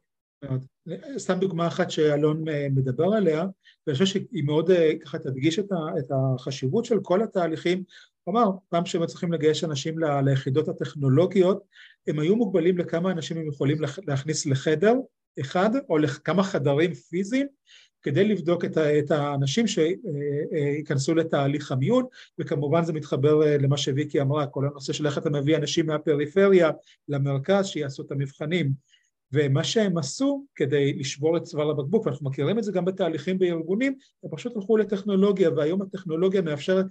[1.18, 3.44] סתם דוגמה אחת שאלון מדבר עליה,
[3.86, 4.70] ואני חושב שהיא מאוד
[5.04, 7.84] ככה תדגיש את החשיבות של כל התהליכים
[8.26, 11.64] כלומר, פעם שהם צריכים לגייס אנשים ליחידות הטכנולוגיות,
[12.06, 14.94] הם היו מוגבלים לכמה אנשים הם יכולים להכניס לחדר
[15.40, 17.46] אחד, או לכמה חדרים פיזיים,
[18.02, 22.04] כדי לבדוק את האנשים שייכנסו לתהליך המיון,
[22.38, 26.70] וכמובן זה מתחבר למה שוויקי אמרה, כל הנושא של איך אתה מביא אנשים מהפריפריה
[27.08, 28.72] למרכז, שיעשו את המבחנים.
[29.32, 33.98] ומה שהם עשו כדי לשבור את צוואר הבקבוק, ואנחנו מכירים את זה גם בתהליכים בארגונים,
[34.24, 36.86] הם פשוט הלכו לטכנולוגיה, והיום הטכנולוגיה מאפשרת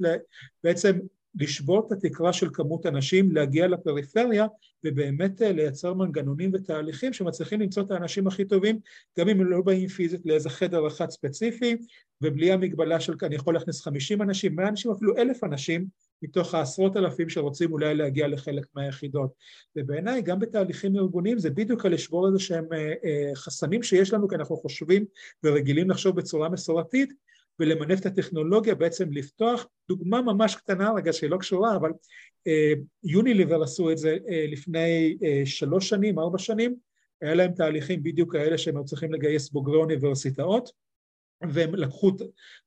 [0.63, 0.99] בעצם
[1.39, 4.47] לשבור את התקרה של כמות אנשים, להגיע לפריפריה
[4.83, 8.79] ובאמת אה, לייצר מנגנונים ותהליכים שמצליחים למצוא את האנשים הכי טובים,
[9.19, 11.77] גם אם הם לא באים פיזית לאיזה חדר אחד ספציפי,
[12.21, 15.87] ובלי המגבלה של אני יכול להכניס 50 אנשים, 100 אנשים, אפילו אלף אנשים,
[16.21, 19.31] מתוך העשרות אלפים שרוצים אולי להגיע לחלק מהיחידות.
[19.75, 24.27] ובעיניי גם בתהליכים ארגוניים זה בדיוק על לשבור איזה שהם אה, אה, חסמים שיש לנו,
[24.27, 25.05] כי אנחנו חושבים
[25.43, 27.13] ורגילים לחשוב בצורה מסורתית,
[27.59, 31.91] ולמנף את הטכנולוגיה, בעצם לפתוח דוגמה ממש קטנה, רגע שהיא לא קשורה, אבל
[32.47, 36.75] אה, יוניליבר עשו את זה אה, לפני אה, שלוש שנים, ארבע שנים,
[37.21, 40.69] היה להם תהליכים בדיוק כאלה שהם צריכים לגייס בוגרי אוניברסיטאות,
[41.41, 42.11] והם לקחו,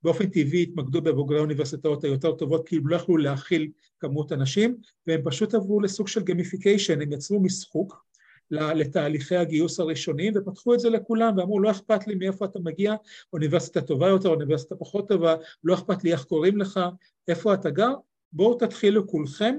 [0.03, 3.71] באופן טבעי התמקדו בבוגרי האוניברסיטאות היותר טובות כי לא יכלו להכיל
[4.01, 8.08] כמות אנשים, והם פשוט עברו לסוג של gamification, הם יצרו משחוק
[8.51, 12.95] לתהליכי הגיוס הראשוניים ופתחו את זה לכולם ואמרו לא אכפת לי מאיפה אתה מגיע,
[13.33, 15.35] אוניברסיטה טובה יותר, אוניברסיטה פחות טובה,
[15.65, 16.81] לא אכפת לי איך קוראים לך,
[17.29, 17.95] איפה אתה גר,
[18.33, 19.57] בואו תתחילו כולכם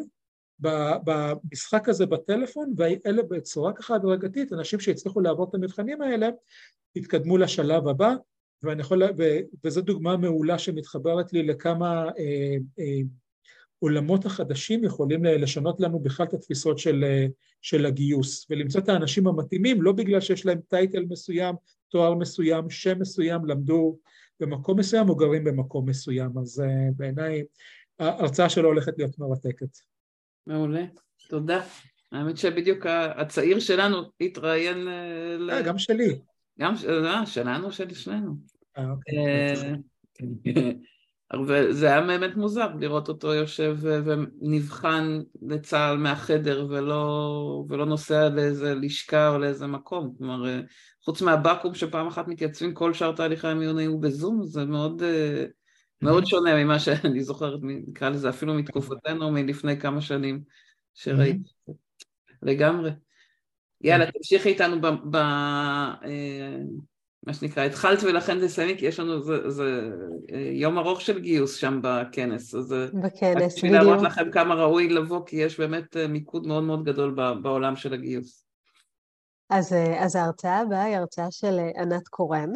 [0.60, 6.30] במשחק הזה בטלפון ואלה בצורה ככה הדרגתית, אנשים שהצליחו לעבור את המבחנים האלה
[6.95, 8.13] יתקדמו לשלב הבא
[8.63, 9.23] ואני יכול, ו,
[9.63, 13.02] וזו דוגמה מעולה שמתחברת לי לכמה אה, אה,
[13.82, 17.04] העולמות החדשים יכולים לשנות לנו בכלל את התפיסות של,
[17.62, 21.56] של הגיוס ולמצוא את האנשים המתאימים לא בגלל שיש להם טייטל מסוים,
[21.89, 23.98] תואר מסוים, שם מסוים, למדו
[24.39, 27.44] במקום מסוים או גרים במקום מסוים אז uh, בעיניי
[28.00, 29.78] ההרצאה שלו הולכת להיות מרתקת.
[30.48, 30.86] מעולה,
[31.30, 31.62] תודה.
[32.12, 35.50] האמת שבדיוק הצעיר שלנו התראיין אה, ל...
[35.50, 36.20] אה, גם שלי.
[36.60, 36.76] גם
[37.26, 38.36] שלנו, של שנינו.
[38.78, 39.54] אה, אוקיי.
[41.48, 49.30] וזה היה באמת מוזר לראות אותו יושב ונבחן לצה"ל מהחדר ולא, ולא נוסע לאיזה לשכה
[49.30, 50.15] או לאיזה מקום.
[50.18, 50.62] כלומר,
[51.06, 55.04] חוץ מהבקו"ם שפעם אחת מתייצבים, כל שאר תהליכי המיון היו בזום, זה מאוד,
[56.02, 60.42] מאוד שונה ממה שאני זוכרת, נקרא לזה אפילו מתקופתנו מלפני כמה שנים
[60.94, 61.50] שראיתי.
[62.42, 62.92] לגמרי.
[63.82, 64.88] יאללה, תמשיכי איתנו ב...
[65.12, 66.58] ב אה,
[67.23, 69.89] מה שנקרא, התחלת ולכן תסיימי, כי יש לנו, זה, זה
[70.34, 73.73] אה, יום ארוך של גיוס שם בכנס, אז אה, בכנס, בדיוק.
[73.73, 77.93] להראות לכם כמה ראוי לבוא, כי יש באמת אה, מיקוד מאוד מאוד גדול בעולם של
[77.93, 78.45] הגיוס.
[79.49, 82.49] אז, אז ההרצאה הבאה היא הרצאה של ענת קורן,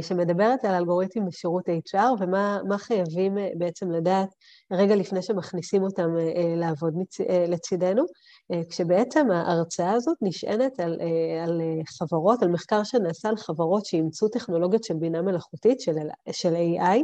[0.00, 4.28] שמדברת על אלגוריתמים בשירות HR ומה חייבים בעצם לדעת
[4.72, 6.08] רגע לפני שמכניסים אותם
[6.56, 8.04] לעבוד מצ, לצידנו.
[8.52, 13.86] אה, כשבעצם ההרצאה הזאת נשענת על, אה, על אה, חברות, על מחקר שנעשה על חברות
[13.86, 15.96] שאימצו טכנולוגיות של בינה מלאכותית, של,
[16.32, 16.98] של AI,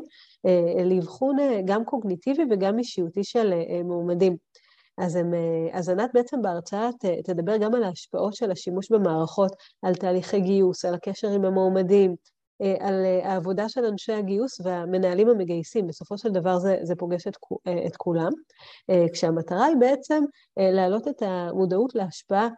[0.84, 3.52] לאבחון גם קוגניטיבי וגם אישיותי של
[3.84, 4.36] מועמדים.
[4.98, 5.30] אז, הם,
[5.72, 6.90] אז ענת בעצם בהרצאה
[7.24, 9.52] תדבר גם על ההשפעות של השימוש במערכות,
[9.82, 12.16] על תהליכי גיוס, על הקשר עם המועמדים,
[12.80, 15.86] על העבודה של אנשי הגיוס והמנהלים המגייסים.
[15.86, 17.36] בסופו של דבר זה, זה פוגש את,
[17.86, 18.32] את כולם,
[19.12, 20.24] כשהמטרה היא בעצם
[20.56, 22.48] להעלות את המודעות להשפעה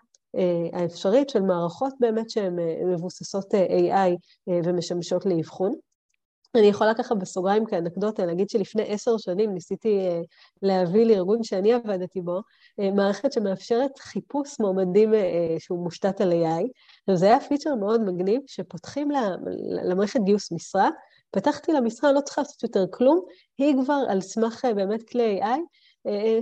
[0.73, 2.57] האפשרית של מערכות באמת שהן
[2.93, 4.17] מבוססות AI
[4.65, 5.73] ומשמשות לאבחון.
[6.57, 10.21] אני יכולה ככה בסוגריים כאנקדוטה להגיד שלפני עשר שנים ניסיתי אה,
[10.63, 12.41] להביא לארגון שאני עבדתי בו,
[12.81, 16.65] אה, מערכת שמאפשרת חיפוש מועמדים אה, שהוא מושתת על AI.
[17.01, 19.09] עכשיו זה היה פיצ'ר מאוד מגניב, שפותחים
[19.85, 20.89] למערכת גיוס משרה,
[21.31, 23.21] פתחתי למשרה, לא צריכה לעשות יותר כלום,
[23.59, 25.59] היא כבר על סמך באמת כלי AI,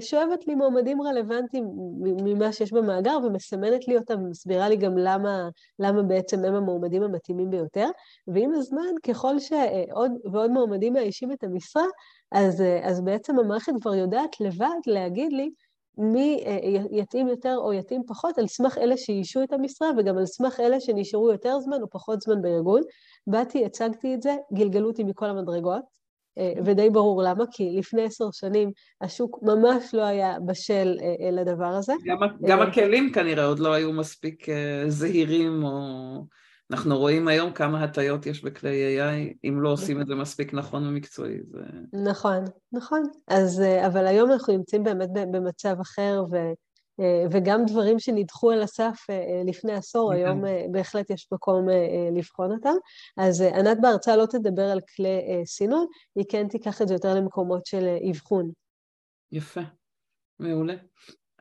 [0.01, 1.65] שואבת לי מועמדים רלוונטיים
[2.01, 5.49] ממה שיש במאגר ומסמנת לי אותם ומסבירה לי גם למה,
[5.79, 7.89] למה בעצם הם המועמדים המתאימים ביותר.
[8.27, 11.85] ועם הזמן, ככל שעוד ועוד מועמדים מאיישים את המשרה,
[12.33, 15.51] אז, אז בעצם המערכת כבר יודעת לבד להגיד לי
[15.99, 16.45] מי
[16.91, 20.81] יתאים יותר או יתאים פחות, על סמך אלה שאיישו את המשרה וגם על סמך אלה
[20.81, 22.81] שנשארו יותר זמן או פחות זמן בארגון.
[23.27, 26.02] באתי, הצגתי את זה, גלגלו אותי מכל המדרגות.
[26.39, 31.67] אה, ודי ברור למה, כי לפני עשר שנים השוק ממש לא היה בשל אה, לדבר
[31.67, 31.93] הזה.
[32.05, 34.47] גם, גם אה, הכלים כנראה עוד לא היו מספיק
[34.89, 36.25] זהירים, או
[36.71, 40.87] אנחנו רואים היום כמה הטיות יש בכלי AI, אם לא עושים את זה מספיק נכון
[40.87, 41.39] ומקצועי.
[41.51, 41.61] זה...
[41.93, 43.03] נכון, נכון.
[43.29, 46.37] אז, אבל היום אנחנו נמצאים באמת במצב אחר, ו...
[47.01, 51.67] אה, וגם דברים שנדחו על הסף אה, אה, לפני עשור, היום בהחלט יש מקום
[52.17, 52.75] לבחון אותם.
[53.17, 57.67] אז ענת בהרצאה לא תדבר על כלי סינון, היא כן תיקח את זה יותר למקומות
[57.67, 58.51] של אבחון.
[59.33, 59.61] יפה,
[60.39, 60.75] מעולה.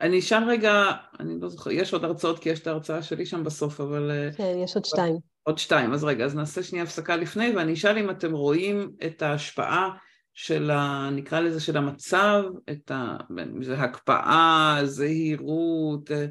[0.00, 0.72] אני אשאל רגע,
[1.20, 4.10] אני לא זוכר, יש עוד הרצאות כי יש את ההרצאה שלי שם בסוף, אבל...
[4.36, 5.16] כן, יש עוד שתיים.
[5.42, 9.22] עוד שתיים, אז רגע, אז נעשה שנייה הפסקה לפני, ואני אשאל אם אתם רואים את
[9.22, 9.90] ההשפעה
[10.34, 11.10] של ה...
[11.12, 13.16] נקרא לזה של המצב, את ה...
[13.60, 16.26] זה הקפאה, זהירות, אה,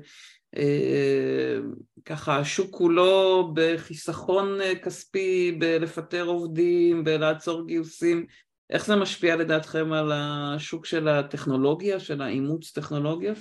[0.57, 1.57] אה,
[2.05, 8.25] ככה השוק כולו בחיסכון כספי, בלפטר עובדים, בלעצור גיוסים,
[8.69, 13.33] איך זה משפיע לדעתכם על השוק של הטכנולוגיה, של האימוץ טכנולוגיה?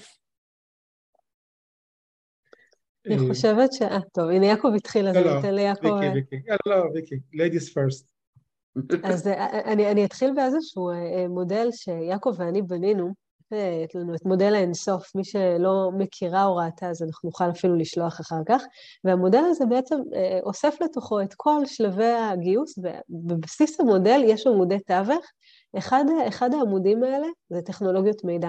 [3.06, 3.82] אני חושבת ש...
[3.82, 5.86] אה, טוב, הנה יעקב התחיל, אז אני אתן ליעקב...
[5.86, 6.36] לא, ויקי, ויקי.
[6.66, 8.19] לא, לא, ויקי, ladies first.
[9.02, 13.12] אז אה, אני, אני אתחיל באיזשהו אה, מודל שיעקב ואני בנינו,
[13.84, 18.20] יש לנו את מודל האינסוף, מי שלא מכירה או ראתה, אז אנחנו נוכל אפילו לשלוח
[18.20, 18.62] אחר כך,
[19.04, 25.26] והמודל הזה בעצם אה, אוסף לתוכו את כל שלבי הגיוס, ובבסיס המודל יש עמודי תווך.
[25.78, 28.48] אחד, אחד העמודים האלה זה טכנולוגיות מידע,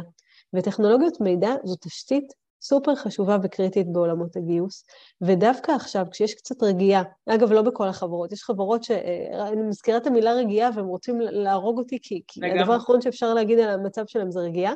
[0.54, 4.86] וטכנולוגיות מידע זו תשתית סופר חשובה וקריטית בעולמות הגיוס,
[5.22, 10.34] ודווקא עכשיו, כשיש קצת רגיעה, אגב, לא בכל החברות, יש חברות שאני מזכירה את המילה
[10.34, 14.40] רגיעה והם רוצים להרוג אותי, כי, כי הדבר האחרון שאפשר להגיד על המצב שלהם זה
[14.40, 14.74] רגיעה,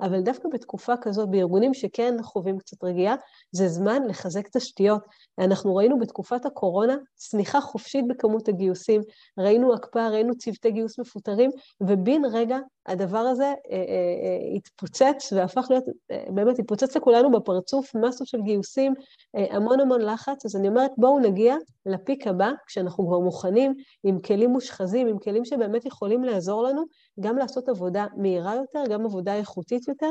[0.00, 3.14] אבל דווקא בתקופה כזאת, בארגונים שכן חווים קצת רגיעה,
[3.52, 5.02] זה זמן לחזק תשתיות.
[5.38, 9.02] אנחנו ראינו בתקופת הקורונה צניחה חופשית בכמות הגיוסים,
[9.38, 15.66] ראינו הקפאה, ראינו צוותי גיוס מפוטרים, ובן רגע הדבר הזה אה, אה, אה, התפוצץ והפך
[15.70, 15.84] להיות,
[16.28, 18.94] באמת התפוצץ לכולנו בפרצוף, מסות של גיוסים,
[19.34, 24.50] המון המון לחץ, אז אני אומרת בואו נגיע לפיק הבא, כשאנחנו כבר מוכנים, עם כלים
[24.50, 26.84] מושחזים, עם כלים שבאמת יכולים לעזור לנו,
[27.20, 30.10] גם לעשות עבודה מהירה יותר, גם עבודה איכותית יותר,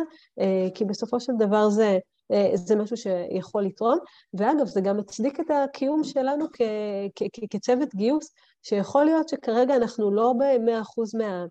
[0.76, 1.98] כי בסופו של דבר זה...
[2.54, 3.98] זה משהו שיכול לתרום,
[4.34, 6.62] ואגב, זה גם מצדיק את הקיום שלנו כ-
[7.16, 11.46] כ- כצוות גיוס, שיכול להיות שכרגע אנחנו לא ב-100% מה...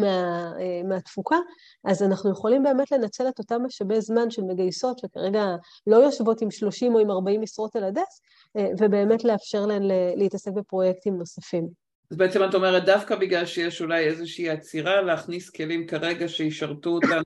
[0.00, 1.36] מה, אה, מהתפוקה,
[1.84, 5.44] אז אנחנו יכולים באמת לנצל את אותם משאבי זמן של מגייסות שכרגע
[5.86, 8.22] לא יושבות עם 30 או עם 40 משרות על הדסק,
[8.56, 9.82] אה, ובאמת לאפשר להן
[10.16, 11.68] להתעסק בפרויקטים נוספים.
[12.10, 17.22] אז בעצם את אומרת דווקא בגלל שיש אולי איזושהי עצירה להכניס כלים כרגע שישרתו אותנו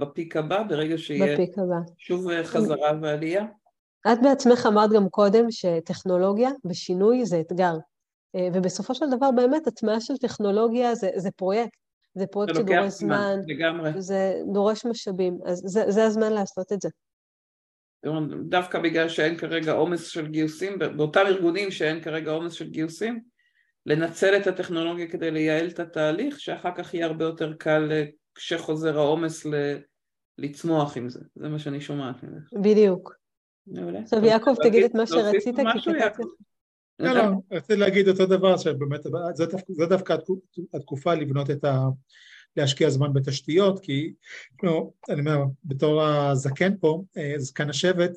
[0.00, 1.36] בפיק הבא, ברגע שיהיה
[1.98, 3.44] שוב אה, חזרה ועלייה?
[4.12, 7.74] את בעצמך אמרת גם קודם שטכנולוגיה ושינוי זה אתגר.
[8.52, 11.79] ובסופו של דבר באמת הטמעה של טכנולוגיה זה, זה פרויקט.
[12.14, 13.90] זה פרויקט שדורש זמן, לגמרי.
[13.98, 16.88] זה דורש משאבים, אז זה, זה הזמן לעשות את זה.
[18.48, 23.20] דווקא בגלל שאין כרגע עומס של גיוסים, באותם ארגונים שאין כרגע עומס של גיוסים,
[23.86, 28.98] לנצל את הטכנולוגיה כדי לייעל את התהליך, שאחר כך יהיה הרבה יותר קל אה, כשחוזר
[28.98, 29.54] העומס ל...
[30.38, 32.48] לצמוח עם זה, זה מה שאני שומעת ממך.
[32.62, 33.14] בדיוק.
[34.02, 36.22] עכשיו יעקב, תגיד את מה שרצית, כי כתבתי...
[37.00, 39.00] לא, לא, רציתי להגיד אותו דבר, שבאמת
[39.68, 40.16] זו דווקא
[40.74, 41.88] התקופה לבנות את ה...
[42.56, 44.12] להשקיע זמן בתשתיות, כי
[44.62, 48.10] לא, אני אומר, בתור הזקן פה, אה, זקן השבט,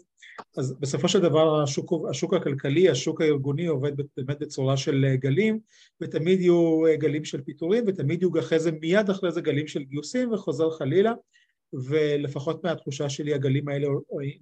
[0.57, 5.59] אז בסופו של דבר השוק, השוק הכלכלי, השוק הארגוני עובד באמת בצורה של אה, גלים,
[6.01, 9.83] ותמיד יהיו אה, גלים של פיטורים, ותמיד יהיו אחרי זה, מיד אחרי זה גלים של
[9.83, 11.13] גיוסים וחוזר חלילה,
[11.73, 13.87] ולפחות מהתחושה שלי הגלים האלה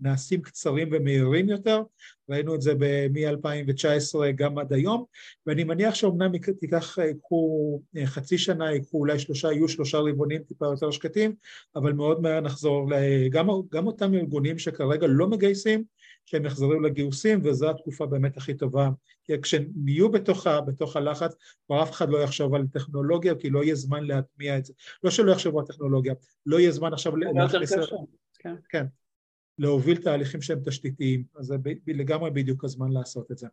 [0.02, 1.82] נעשים קצרים ומהירים יותר,
[2.30, 2.74] ראינו את זה
[3.10, 5.06] מ-2019 גם עד היום,
[5.46, 10.92] ואני מניח שאומנם תיקח, יקחו חצי שנה, יקחו אולי שלושה, יהיו שלושה רבעונים טיפה יותר
[10.92, 11.34] שקטים,
[11.76, 12.90] אבל מאוד מהר נחזור,
[13.32, 15.84] גם, גם אותם ארגונים שכרגע לא מגייסים,
[16.32, 18.90] שהם יחזרו לגיוסים, וזו התקופה באמת הכי טובה.
[19.24, 23.64] כי כשהם יהיו בתוך, בתוך הלחץ, כבר אף אחד לא יחשוב על טכנולוגיה, כי לא
[23.64, 24.74] יהיה זמן להטמיע את זה.
[25.04, 26.14] לא שלא יחשבו על טכנולוגיה,
[26.46, 27.74] לא יהיה זמן עכשיו להכניס...
[28.40, 28.56] כן.
[28.70, 28.86] כן.
[29.60, 31.56] להוביל תהליכים שהם תשתיתיים, אז זה
[31.88, 33.48] לגמרי בדיוק הזמן לעשות את זה.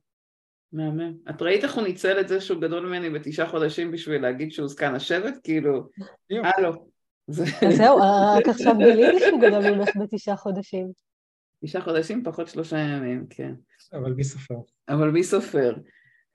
[0.73, 1.17] מהמם.
[1.31, 4.69] את ראית איך הוא ניצל את זה שהוא גדול ממני בתשעה חודשים בשביל להגיד שהוא
[4.69, 5.35] זקן השבט?
[5.45, 5.89] כאילו,
[6.31, 6.73] הלו.
[7.29, 7.97] זהו,
[8.37, 11.08] רק עכשיו גיליתי שהוא גדול ממך בתשעה חודשים.
[11.65, 13.55] תשעה חודשים פחות שלושה ימים, כן.
[13.93, 14.55] אבל מי סופר?
[14.89, 15.75] אבל מי סופר?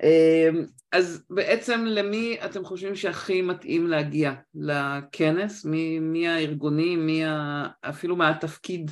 [0.03, 5.65] אמ, אז בעצם למי אתם חושבים שהכי מתאים להגיע לכנס?
[5.65, 7.65] מי, מי הארגונים, מי ה...
[7.81, 8.91] אפילו מה התפקיד?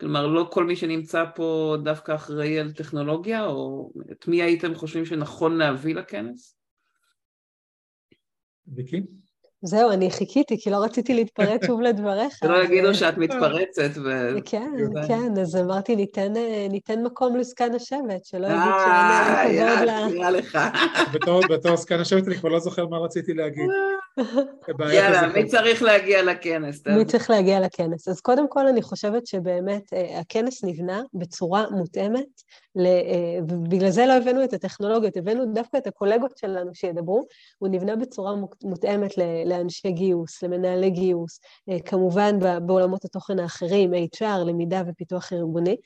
[0.00, 5.04] כלומר, לא כל מי שנמצא פה דווקא אחראי על טכנולוגיה, או את מי הייתם חושבים
[5.04, 6.56] שנכון להביא לכנס?
[8.66, 9.02] ויקי?
[9.62, 12.36] זהו, אני חיכיתי, כי לא רציתי להתפרץ שוב לדבריך.
[12.36, 13.90] שלא יגידו שאת מתפרצת.
[14.04, 14.34] ו...
[14.44, 14.70] כן,
[15.08, 16.32] כן, אז אמרתי, ניתן,
[16.70, 19.90] ניתן מקום לזקן השבט, שלא יגיד שאין כבוד ל...
[19.90, 20.58] אה, יאללה, לך.
[21.48, 23.68] בתור זקן השבט אני כבר לא זוכר מה רציתי להגיד.
[24.92, 26.86] יאללה, מי צריך להגיע לכנס?
[26.86, 28.08] מי צריך להגיע לכנס?
[28.08, 32.42] אז קודם כל אני חושבת שבאמת אה, הכנס נבנה בצורה מותאמת,
[32.78, 37.26] אה, ובגלל זה לא הבאנו את הטכנולוגיות, הבאנו דווקא את הקולגות שלנו שידברו,
[37.58, 39.14] הוא נבנה בצורה מותאמת
[39.46, 45.76] לאנשי גיוס, למנהלי גיוס, אה, כמובן בעולמות התוכן האחרים, HR, למידה ופיתוח ארגוני,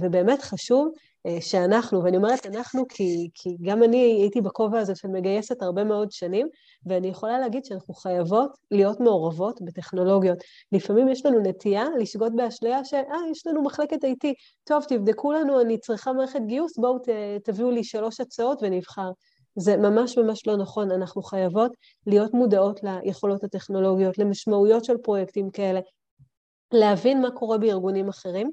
[0.00, 0.92] ובאמת חשוב
[1.40, 6.12] שאנחנו, ואני אומרת אנחנו כי, כי גם אני הייתי בכובע הזה של מגייסת הרבה מאוד
[6.12, 6.48] שנים,
[6.86, 10.38] ואני יכולה להגיד שאנחנו חייבות להיות מעורבות בטכנולוגיות.
[10.72, 14.28] לפעמים יש לנו נטייה לשגות באשליה של, אה, יש לנו מחלקת IT,
[14.64, 17.08] טוב, תבדקו לנו, אני צריכה מערכת גיוס, בואו ת,
[17.44, 19.10] תביאו לי שלוש הצעות ונבחר.
[19.56, 21.72] זה ממש ממש לא נכון, אנחנו חייבות
[22.06, 25.80] להיות מודעות ליכולות הטכנולוגיות, למשמעויות של פרויקטים כאלה,
[26.72, 28.52] להבין מה קורה בארגונים אחרים, אה,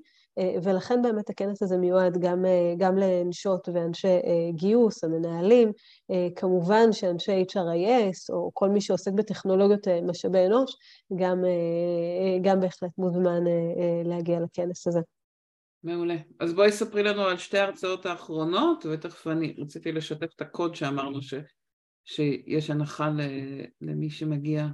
[0.64, 5.72] ולכן באמת הכנס הזה מיועד גם, אה, גם לנשות ואנשי אה, גיוס, המנהלים,
[6.36, 10.76] כמובן שאנשי HRIS או כל מי שעוסק בטכנולוגיות משאבי אנוש,
[11.16, 11.44] גם,
[12.42, 13.44] גם בהחלט מוזמן
[14.06, 15.00] להגיע לכנס הזה.
[15.84, 16.16] מעולה.
[16.40, 21.22] אז בואי ספרי לנו על שתי ההרצאות האחרונות, ותכף אני רציתי לשתף את הקוד שאמרנו
[21.22, 21.34] ש,
[22.06, 23.12] שיש הנחה
[23.82, 24.68] למי שמגיע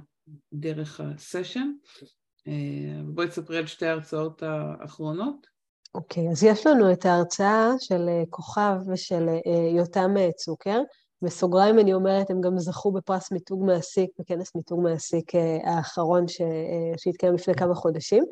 [0.52, 1.72] דרך הסשן.
[3.04, 5.51] בואי תספרי על שתי ההרצאות האחרונות.
[5.94, 10.80] אוקיי, אז יש לנו את ההרצאה של אה, כוכב ושל אה, יותם אה, צוקר.
[11.22, 15.32] בסוגריים אני אומרת, הם גם זכו בפרס מיתוג מעסיק, בכנס מיתוג מעסיק
[15.64, 16.40] האחרון ש...
[16.96, 18.24] שהתקיים לפני כמה חודשים,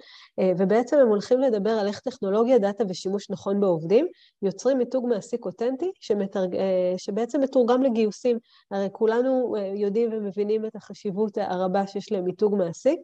[0.59, 4.07] ובעצם הם הולכים לדבר על איך טכנולוגיה, דאטה ושימוש נכון בעובדים
[4.43, 6.57] יוצרים מיתוג מעסיק אותנטי, שמתרג...
[6.97, 8.39] שבעצם מתורגם לגיוסים.
[8.71, 13.01] הרי כולנו יודעים ומבינים את החשיבות הרבה שיש למיתוג מעסיק,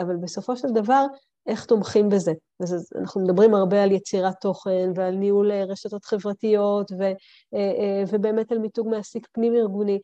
[0.00, 1.06] אבל בסופו של דבר,
[1.46, 2.32] איך תומכים בזה.
[2.62, 7.12] אז אנחנו מדברים הרבה על יצירת תוכן ועל ניהול אה, רשתות חברתיות ו, אה,
[7.54, 9.98] אה, ובאמת על מיתוג מעסיק פנים-ארגוני.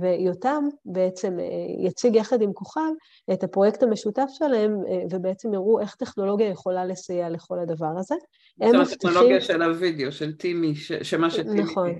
[0.00, 1.38] ויותם בעצם
[1.84, 2.90] יציג יחד עם כוכב
[3.32, 4.76] את הפרויקט המשותף שלהם,
[5.10, 8.14] ובעצם יראו איך טכנולוגיה יכולה לסייע לכל הדבר הזה.
[8.58, 11.62] זאת אומרת, טכנולוגיה של הוידאו, של טימי, שמה שטימי...
[11.62, 11.90] נכון.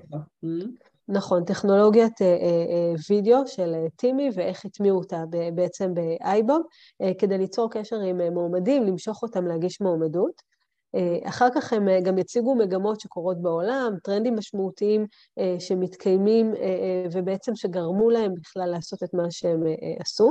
[1.07, 5.23] נכון, טכנולוגיית אה, אה, אה, וידאו של טימי ואיך הטמיעו אותה
[5.55, 6.61] בעצם באייבוב,
[7.17, 10.53] כדי ליצור קשר עם מועמדים, למשוך אותם להגיש מועמדות.
[11.23, 15.05] אחר כך הם גם יציגו מגמות שקורות בעולם, טרנדים משמעותיים
[15.59, 16.53] שמתקיימים
[17.11, 19.63] ובעצם שגרמו להם בכלל לעשות את מה שהם
[19.99, 20.29] עשו.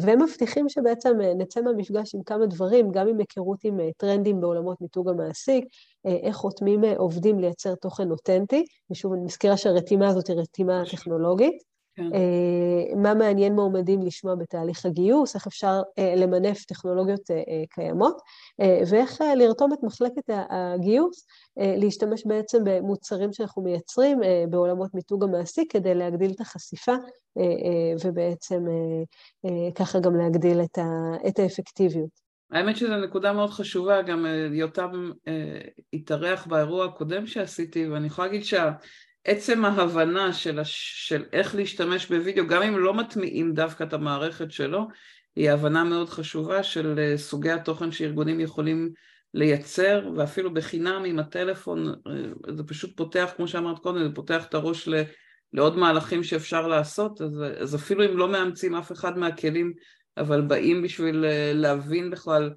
[0.00, 5.08] והם מבטיחים שבעצם נצא מהמפגש עם כמה דברים, גם עם היכרות עם טרנדים בעולמות מיתוג
[5.08, 5.64] המעסיק,
[6.04, 12.02] איך חותמים עובדים לייצר תוכן אותנטי, ושוב אני מזכירה שהרתימה הזאת היא רתימה טכנולוגית, כן.
[12.14, 18.16] אה, מה מעניין מועמדים לשמוע בתהליך הגיוס, איך אפשר אה, למנף טכנולוגיות אה, קיימות,
[18.90, 21.26] ואיך לרתום את מחלקת הגיוס
[21.56, 26.94] להשתמש בעצם במוצרים שאנחנו מייצרים בעולמות מיתוג המעסיק כדי להגדיל את החשיפה
[28.04, 28.64] ובעצם
[29.74, 30.60] ככה גם להגדיל
[31.28, 32.30] את האפקטיביות.
[32.50, 35.10] האמת שזו נקודה מאוד חשובה, גם יותם
[35.92, 38.70] התארח באירוע הקודם שעשיתי, ואני יכולה להגיד שה...
[39.24, 41.08] עצם ההבנה של, הש...
[41.08, 44.86] של איך להשתמש בווידאו, גם אם לא מטמיעים דווקא את המערכת שלו,
[45.36, 48.90] היא הבנה מאוד חשובה של אה, סוגי התוכן שארגונים יכולים
[49.34, 54.54] לייצר, ואפילו בחינם עם הטלפון, אה, זה פשוט פותח, כמו שאמרת קודם, זה פותח את
[54.54, 55.02] הראש ל...
[55.52, 59.72] לעוד מהלכים שאפשר לעשות, אז, אז אפילו אם לא מאמצים אף אחד מהכלים
[60.16, 62.50] אבל באים בשביל אה, להבין בכלל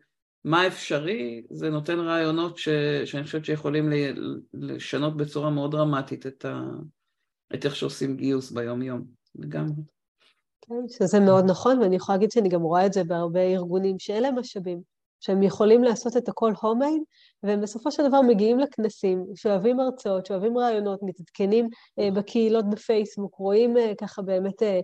[0.44, 2.70] מה אפשרי, זה נותן רעיונות ש,
[3.06, 3.90] שאני חושבת שיכולים
[4.54, 6.62] לשנות בצורה מאוד דרמטית את, ה,
[7.54, 9.84] את איך שעושים גיוס ביום יום, לגמרי.
[10.62, 14.24] כן, שזה מאוד נכון, ואני יכולה להגיד שאני גם רואה את זה בהרבה ארגונים שאין
[14.24, 14.82] להם משאבים,
[15.26, 17.02] שהם יכולים לעשות את הכל הומייד,
[17.44, 21.70] והם בסופו של דבר מגיעים לכנסים, שאוהבים הרצאות, שאוהבים רעיונות, מתעדכנים
[22.00, 24.80] אה, בקהילות בפייסבוק, רואים אה, ככה באמת אה,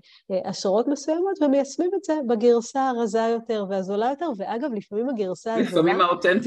[0.46, 5.66] השערות מסוימות, ומיישמים את זה בגרסה הרזה יותר והזולה יותר, ואגב, לפעמים הגרסה הזולה...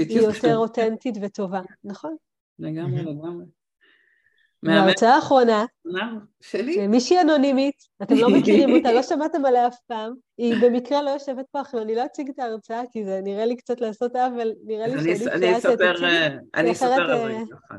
[0.08, 2.16] היא יותר אותנטית וטובה, נכון?
[2.58, 3.44] לגמרי, לגמרי.
[4.62, 5.64] וההרצאה האחרונה,
[6.40, 6.86] שלי?
[6.86, 11.44] מישהי אנונימית, אתם לא מכירים אותה, לא שמעתם עליה אף פעם, היא במקרה לא יושבת
[11.50, 14.86] פה עכשיו, אני לא אציג את ההרצאה, כי זה נראה לי קצת לעשות עוול, נראה
[14.86, 15.44] לי שאני שאת תציגי.
[16.54, 17.78] אני אספר על זה אחד.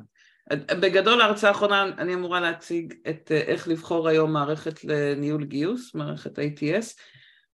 [0.52, 6.40] בגדול ההרצאה האחרונה אני אמורה להציג את אה, איך לבחור היום מערכת לניהול גיוס, מערכת
[6.40, 7.02] ATS,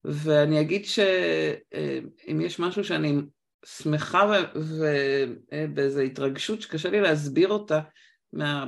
[0.06, 3.22] ואני אגיד שאם אה, יש משהו שאני
[3.66, 7.80] שמחה ובאיזו התרגשות שקשה לי להסביר אותה,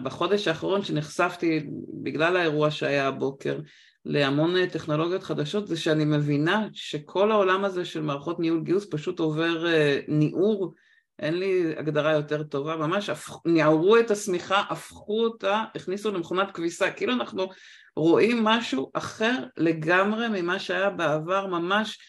[0.04, 1.68] בחודש האחרון שנחשפתי
[2.04, 3.60] בגלל האירוע שהיה הבוקר
[4.06, 9.66] להמון טכנולוגיות חדשות זה שאני מבינה שכל העולם הזה של מערכות ניהול גיוס פשוט עובר
[9.66, 10.74] uh, ניעור,
[11.20, 13.10] אין לי הגדרה יותר טובה, ממש
[13.46, 17.50] ניערו את השמיכה, הפכו אותה, הכניסו למכונת כביסה, כאילו אנחנו
[17.96, 22.00] רואים משהו אחר לגמרי ממה שהיה בעבר, ממש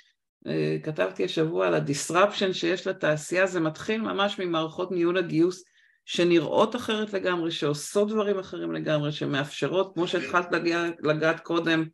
[0.46, 0.50] uh,
[0.82, 5.64] כתבתי השבוע על הדיסרפשן שיש לתעשייה, זה מתחיל ממש ממערכות ניהול הגיוס
[6.04, 10.46] שנראות אחרת לגמרי, שעושות דברים אחרים לגמרי, שמאפשרות, כמו שהתחלת
[11.02, 11.84] לגעת קודם,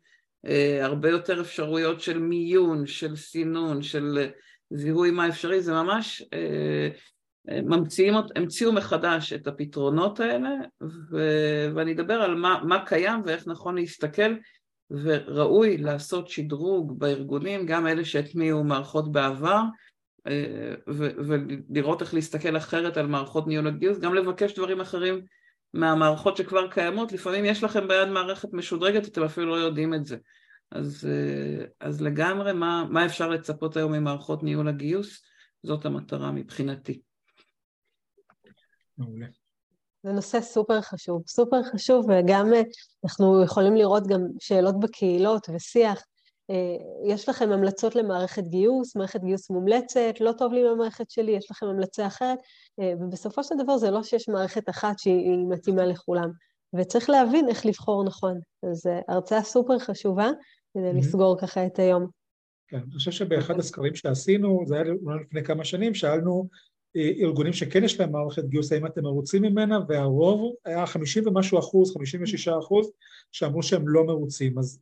[0.45, 4.29] אה, הרבה יותר אפשרויות של מיון, של סינון, של
[4.69, 6.89] זיהוי מה אפשרי, זה ממש אה,
[7.49, 10.49] אה, ממציאים, המציאו מחדש את הפתרונות האלה,
[11.11, 11.17] ו,
[11.75, 14.35] ואני אדבר על מה, מה קיים ואיך נכון להסתכל,
[14.91, 19.61] וראוי לעשות שדרוג בארגונים, גם אלה שהטמיעו מערכות בעבר,
[20.29, 25.21] אה, ולראות איך להסתכל אחרת על מערכות ניהול הגיוס, גם לבקש דברים אחרים
[25.73, 30.17] מהמערכות שכבר קיימות, לפעמים יש לכם ביד מערכת משודרגת, אתם אפילו לא יודעים את זה.
[30.71, 35.21] אז, אה, אז לגמרי, מה, מה אפשר לצפות היום ממערכות ניהול הגיוס?
[35.63, 37.01] זאת המטרה מבחינתי.
[38.97, 39.25] מעולה.
[40.03, 42.61] זה נושא סופר חשוב, סופר חשוב, וגם אה,
[43.03, 46.03] אנחנו יכולים לראות גם שאלות בקהילות ושיח.
[46.49, 46.75] אה,
[47.05, 51.51] יש לכם המלצות למערכת גיוס, מערכת גיוס מומלצת, לא טוב לי עם המערכת שלי, יש
[51.51, 52.37] לכם המלצה אחרת,
[52.79, 56.29] אה, ובסופו של דבר זה לא שיש מערכת אחת שהיא מתאימה לכולם,
[56.75, 58.39] וצריך להבין איך לבחור נכון.
[58.71, 60.29] אז אה, הרצאה סופר חשובה
[60.73, 62.07] כדי לסגור ככה את היום.
[62.67, 64.83] כן, אני חושב שבאחד הסקרים שעשינו, זה היה
[65.21, 66.47] לפני כמה שנים, שאלנו
[66.95, 71.93] ארגונים שכן יש להם מערכת גיוס, האם אתם מרוצים ממנה, והרוב היה 50 ומשהו אחוז,
[71.93, 72.91] 56 אחוז,
[73.31, 74.59] שאמרו שהם לא מרוצים.
[74.59, 74.79] אז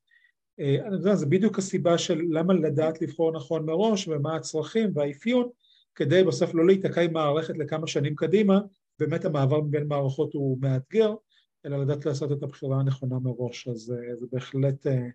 [1.13, 5.49] זה בדיוק הסיבה של למה לדעת לבחור נכון מראש ומה הצרכים והאפיון
[5.95, 8.59] כדי בסוף לא להיתקע עם מערכת לכמה שנים קדימה,
[8.99, 11.13] באמת המעבר בין מערכות הוא מאתגר,
[11.65, 14.87] אלא לדעת לעשות את הבחירה הנכונה מראש, אז אה, זה בהחלט...
[14.87, 15.07] אה,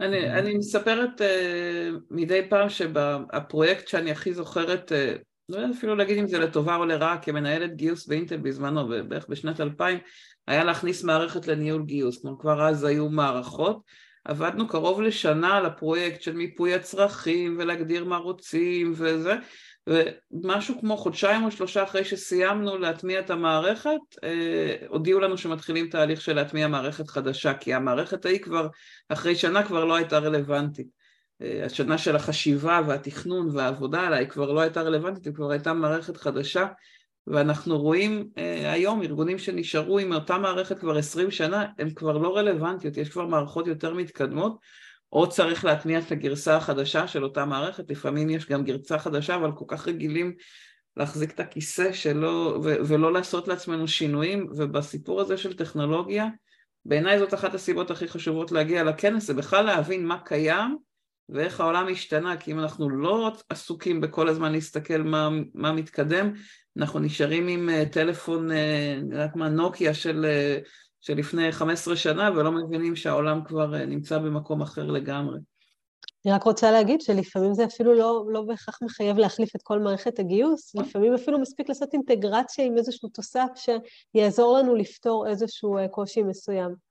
[0.00, 1.24] אני, אני מספרת uh,
[2.10, 4.94] מדי פעם שהפרויקט שאני הכי זוכרת, uh,
[5.48, 9.60] לא יודע אפילו להגיד אם זה לטובה או לרעה, כמנהלת גיוס באינטל בזמנו, בערך בשנת
[9.60, 9.98] 2000,
[10.46, 13.82] היה להכניס מערכת לניהול גיוס, כלומר כבר אז היו מערכות,
[14.24, 19.34] עבדנו קרוב לשנה על הפרויקט של מיפוי הצרכים ולהגדיר מה רוצים וזה,
[19.88, 26.20] ומשהו כמו חודשיים או שלושה אחרי שסיימנו להטמיע את המערכת, אה, הודיעו לנו שמתחילים תהליך
[26.20, 28.68] של להטמיע מערכת חדשה, כי המערכת ההיא כבר,
[29.08, 30.86] אחרי שנה כבר לא הייתה רלוונטית.
[31.42, 36.16] אה, השנה של החשיבה והתכנון והעבודה עליי כבר לא הייתה רלוונטית, היא כבר הייתה מערכת
[36.16, 36.66] חדשה
[37.30, 42.36] ואנחנו רואים אה, היום ארגונים שנשארו עם אותה מערכת כבר עשרים שנה, הן כבר לא
[42.36, 44.58] רלוונטיות, יש כבר מערכות יותר מתקדמות,
[45.12, 49.52] או צריך להטמיע את הגרסה החדשה של אותה מערכת, לפעמים יש גם גרסה חדשה, אבל
[49.52, 50.34] כל כך רגילים
[50.96, 56.26] להחזיק את הכיסא שלא, ו- ולא לעשות לעצמנו שינויים, ובסיפור הזה של טכנולוגיה,
[56.84, 60.78] בעיניי זאת אחת הסיבות הכי חשובות להגיע לכנס, זה בכלל להבין מה קיים
[61.28, 66.32] ואיך העולם השתנה, כי אם אנחנו לא עסוקים בכל הזמן להסתכל מה, מה מתקדם,
[66.76, 70.58] אנחנו נשארים עם אה, טלפון, אה, רק מה, נוקיה של, אה,
[71.00, 75.38] של לפני 15 שנה, ולא מבינים שהעולם כבר נמצא במקום אחר לגמרי.
[76.26, 80.18] אני רק רוצה להגיד שלפעמים זה אפילו לא, לא בהכרח מחייב להחליף את כל מערכת
[80.18, 86.87] הגיוס, לפעמים אפילו מספיק לעשות אינטגרציה עם איזשהו תוסף שיעזור לנו לפתור איזשהו קושי מסוים.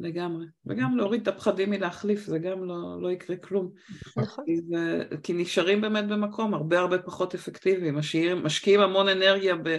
[0.00, 3.70] לגמרי, וגם להוריד את הפחדים מלהחליף, זה גם לא, לא יקרה כלום.
[4.16, 4.44] נכון.
[4.44, 9.78] כי, זה, כי נשארים באמת במקום הרבה הרבה פחות אפקטיבי, משקיעים, משקיעים המון אנרגיה ב,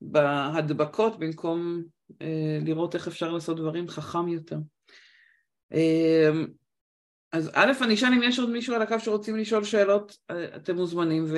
[0.00, 1.82] בהדבקות במקום
[2.22, 4.56] אה, לראות איך אפשר לעשות דברים חכם יותר.
[5.72, 6.30] אה,
[7.32, 10.18] אז א', אני אשאל אם יש עוד מישהו על הקו שרוצים לשאול שאלות,
[10.56, 11.36] אתם מוזמנים, ו,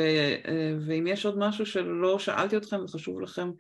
[0.87, 3.51] ואם יש עוד משהו שלא שאלתי אתכם וחשוב לכם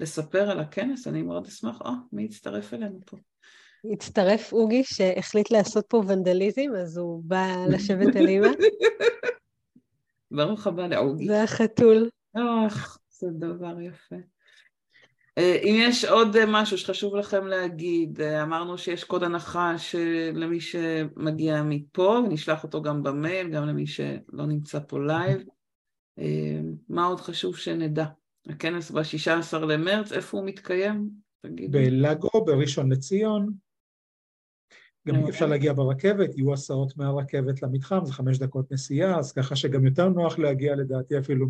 [0.00, 1.80] לספר על הכנס, אני מאוד אשמח.
[1.80, 3.16] או, מי יצטרף אלינו פה?
[3.92, 8.48] הצטרף אוגי שהחליט לעשות פה ונדליזם, אז הוא בא לשבת על אימא.
[10.30, 11.26] ברוך הבא לאוגי.
[11.26, 12.08] זה החתול.
[12.36, 14.16] אוח, זה דבר יפה.
[15.38, 19.74] אה, אם יש עוד משהו שחשוב לכם להגיד, אה, אמרנו שיש קוד הנחה
[20.34, 25.42] למי שמגיע מפה, ונשלח אותו גם במייל, גם למי שלא נמצא פה לייב.
[26.18, 28.04] אה, מה עוד חשוב שנדע?
[28.46, 31.10] הכנס ב-16 למרץ, איפה הוא מתקיים?
[31.40, 31.78] תגידו.
[31.78, 33.52] בלאגו, בראשון לציון.
[35.08, 39.56] גם אי אפשר להגיע ברכבת, יהיו הסעות מהרכבת למתחם, זה חמש דקות נסיעה, אז ככה
[39.56, 41.46] שגם יותר נוח להגיע לדעתי אפילו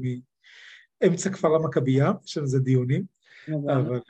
[1.03, 3.05] מאמצע כפר המכבייה, יש על זה דיונים.
[3.49, 4.01] אבל...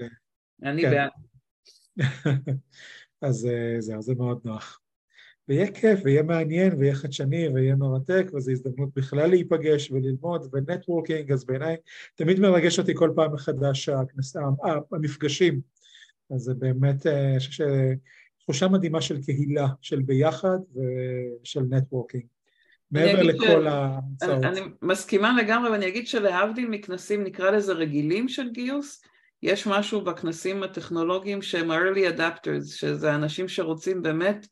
[0.62, 0.90] אני כן.
[0.90, 1.10] בעד.
[3.22, 4.80] אז אה, זהו, זה מאוד נוח.
[5.48, 11.32] ויהיה כיף, ויהיה מעניין, ויהיה חדשני, ויהיה מרתק, וזו הזדמנות בכלל להיפגש וללמוד, ו networking,
[11.32, 11.76] אז בעיניי
[12.14, 13.88] תמיד מרגש אותי כל פעם מחדש
[14.92, 15.60] המפגשים.
[16.30, 17.64] אז זה באמת, אה, אני חושב
[18.50, 20.58] תחושה מדהימה של קהילה, של ביחד
[21.42, 22.24] ושל networking.
[22.90, 24.44] מעבר לכל ההצעות.
[24.44, 29.02] אני מסכימה לגמרי, ואני אגיד שלהבדיל מכנסים, נקרא לזה רגילים של גיוס,
[29.42, 34.46] יש משהו בכנסים הטכנולוגיים שהם early adapters, שזה אנשים שרוצים באמת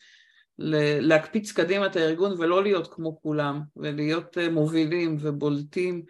[1.01, 6.03] להקפיץ קדימה את הארגון ולא להיות כמו כולם, ולהיות אה, מובילים ובולטים,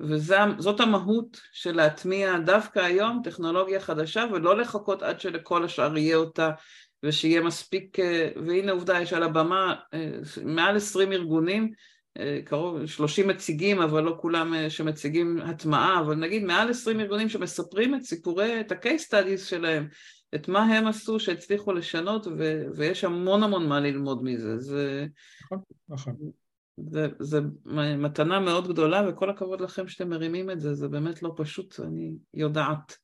[0.00, 6.50] וזאת המהות של להטמיע דווקא היום טכנולוגיה חדשה, ולא לחכות עד שלכל השאר יהיה אותה
[7.04, 10.10] ושיהיה מספיק, אה, והנה עובדה, יש על הבמה אה,
[10.44, 11.72] מעל עשרים ארגונים,
[12.18, 17.94] אה, קרוב, שלושים מציגים, אבל לא כולם שמציגים הטמעה, אבל נגיד מעל עשרים ארגונים שמספרים
[17.94, 19.88] את סיפורי, את ה-case studies שלהם,
[20.34, 24.58] את מה הם עשו שהצליחו לשנות, ו- ויש המון המון מה ללמוד מזה.
[24.58, 25.06] זה...
[25.44, 26.14] נכון, נכון.
[26.76, 27.40] זה, זה
[27.98, 32.12] מתנה מאוד גדולה, וכל הכבוד לכם שאתם מרימים את זה, זה באמת לא פשוט, אני
[32.34, 33.03] יודעת.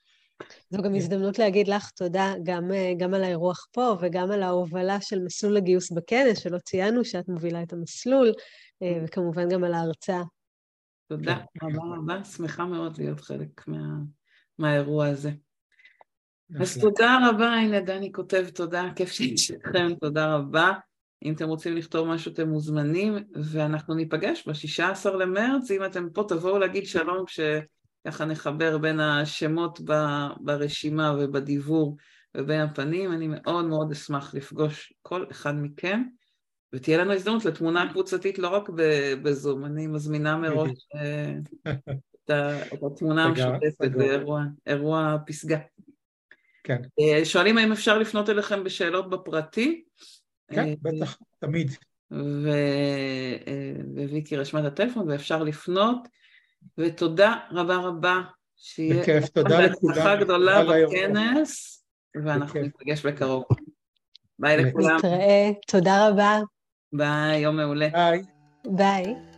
[0.71, 0.95] זו גם כן.
[0.95, 5.57] הזדמנות להגיד לך תודה גם, אה, גם על האירוח פה וגם על ההובלה של מסלול
[5.57, 8.33] הגיוס בכנס, שלא ציינו שאת מובילה את המסלול,
[8.83, 9.05] אה, mm.
[9.05, 10.23] וכמובן גם על ההרצאה.
[11.09, 13.99] תודה רבה רבה, שמחה מאוד להיות חלק מה,
[14.59, 15.31] מהאירוע הזה.
[16.61, 20.73] אז תודה רבה, הנה דני כותב תודה, כיף שיש לכם, תודה רבה.
[21.25, 23.15] אם אתם רוצים לכתוב משהו אתם מוזמנים,
[23.53, 27.41] ואנחנו ניפגש ב-16 למרץ, אם אתם פה תבואו להגיד שלום כש...
[28.07, 29.81] ככה נחבר בין השמות
[30.41, 31.97] ברשימה ובדיבור
[32.37, 36.03] ובין הפנים, אני מאוד מאוד אשמח לפגוש כל אחד מכם,
[36.73, 38.69] ותהיה לנו הזדמנות לתמונה קבוצתית לא רק
[39.23, 41.35] בזום, אני מזמינה מראש אה,
[42.75, 43.91] את התמונה המשותפת
[44.65, 45.59] באירוע פסגה.
[46.65, 46.83] כן.
[47.01, 49.85] אה, שואלים האם אפשר לפנות אליכם בשאלות בפרטי?
[50.53, 51.73] כן, אה, בטח, תמיד.
[53.95, 56.09] וויקי רשמה את הטלפון ואפשר לפנות.
[56.79, 58.21] ותודה רבה רבה,
[58.57, 59.93] שיהיה בכיף, תודה לכולם.
[59.93, 61.85] הצלחה גדולה בכנס,
[62.25, 63.45] ואנחנו ניפגש בקרוב.
[64.39, 64.97] ביי לכולם.
[64.97, 66.41] נתראה, תודה רבה.
[66.93, 67.89] ביי, יום מעולה.
[67.93, 68.23] ביי.
[68.67, 69.30] ביי.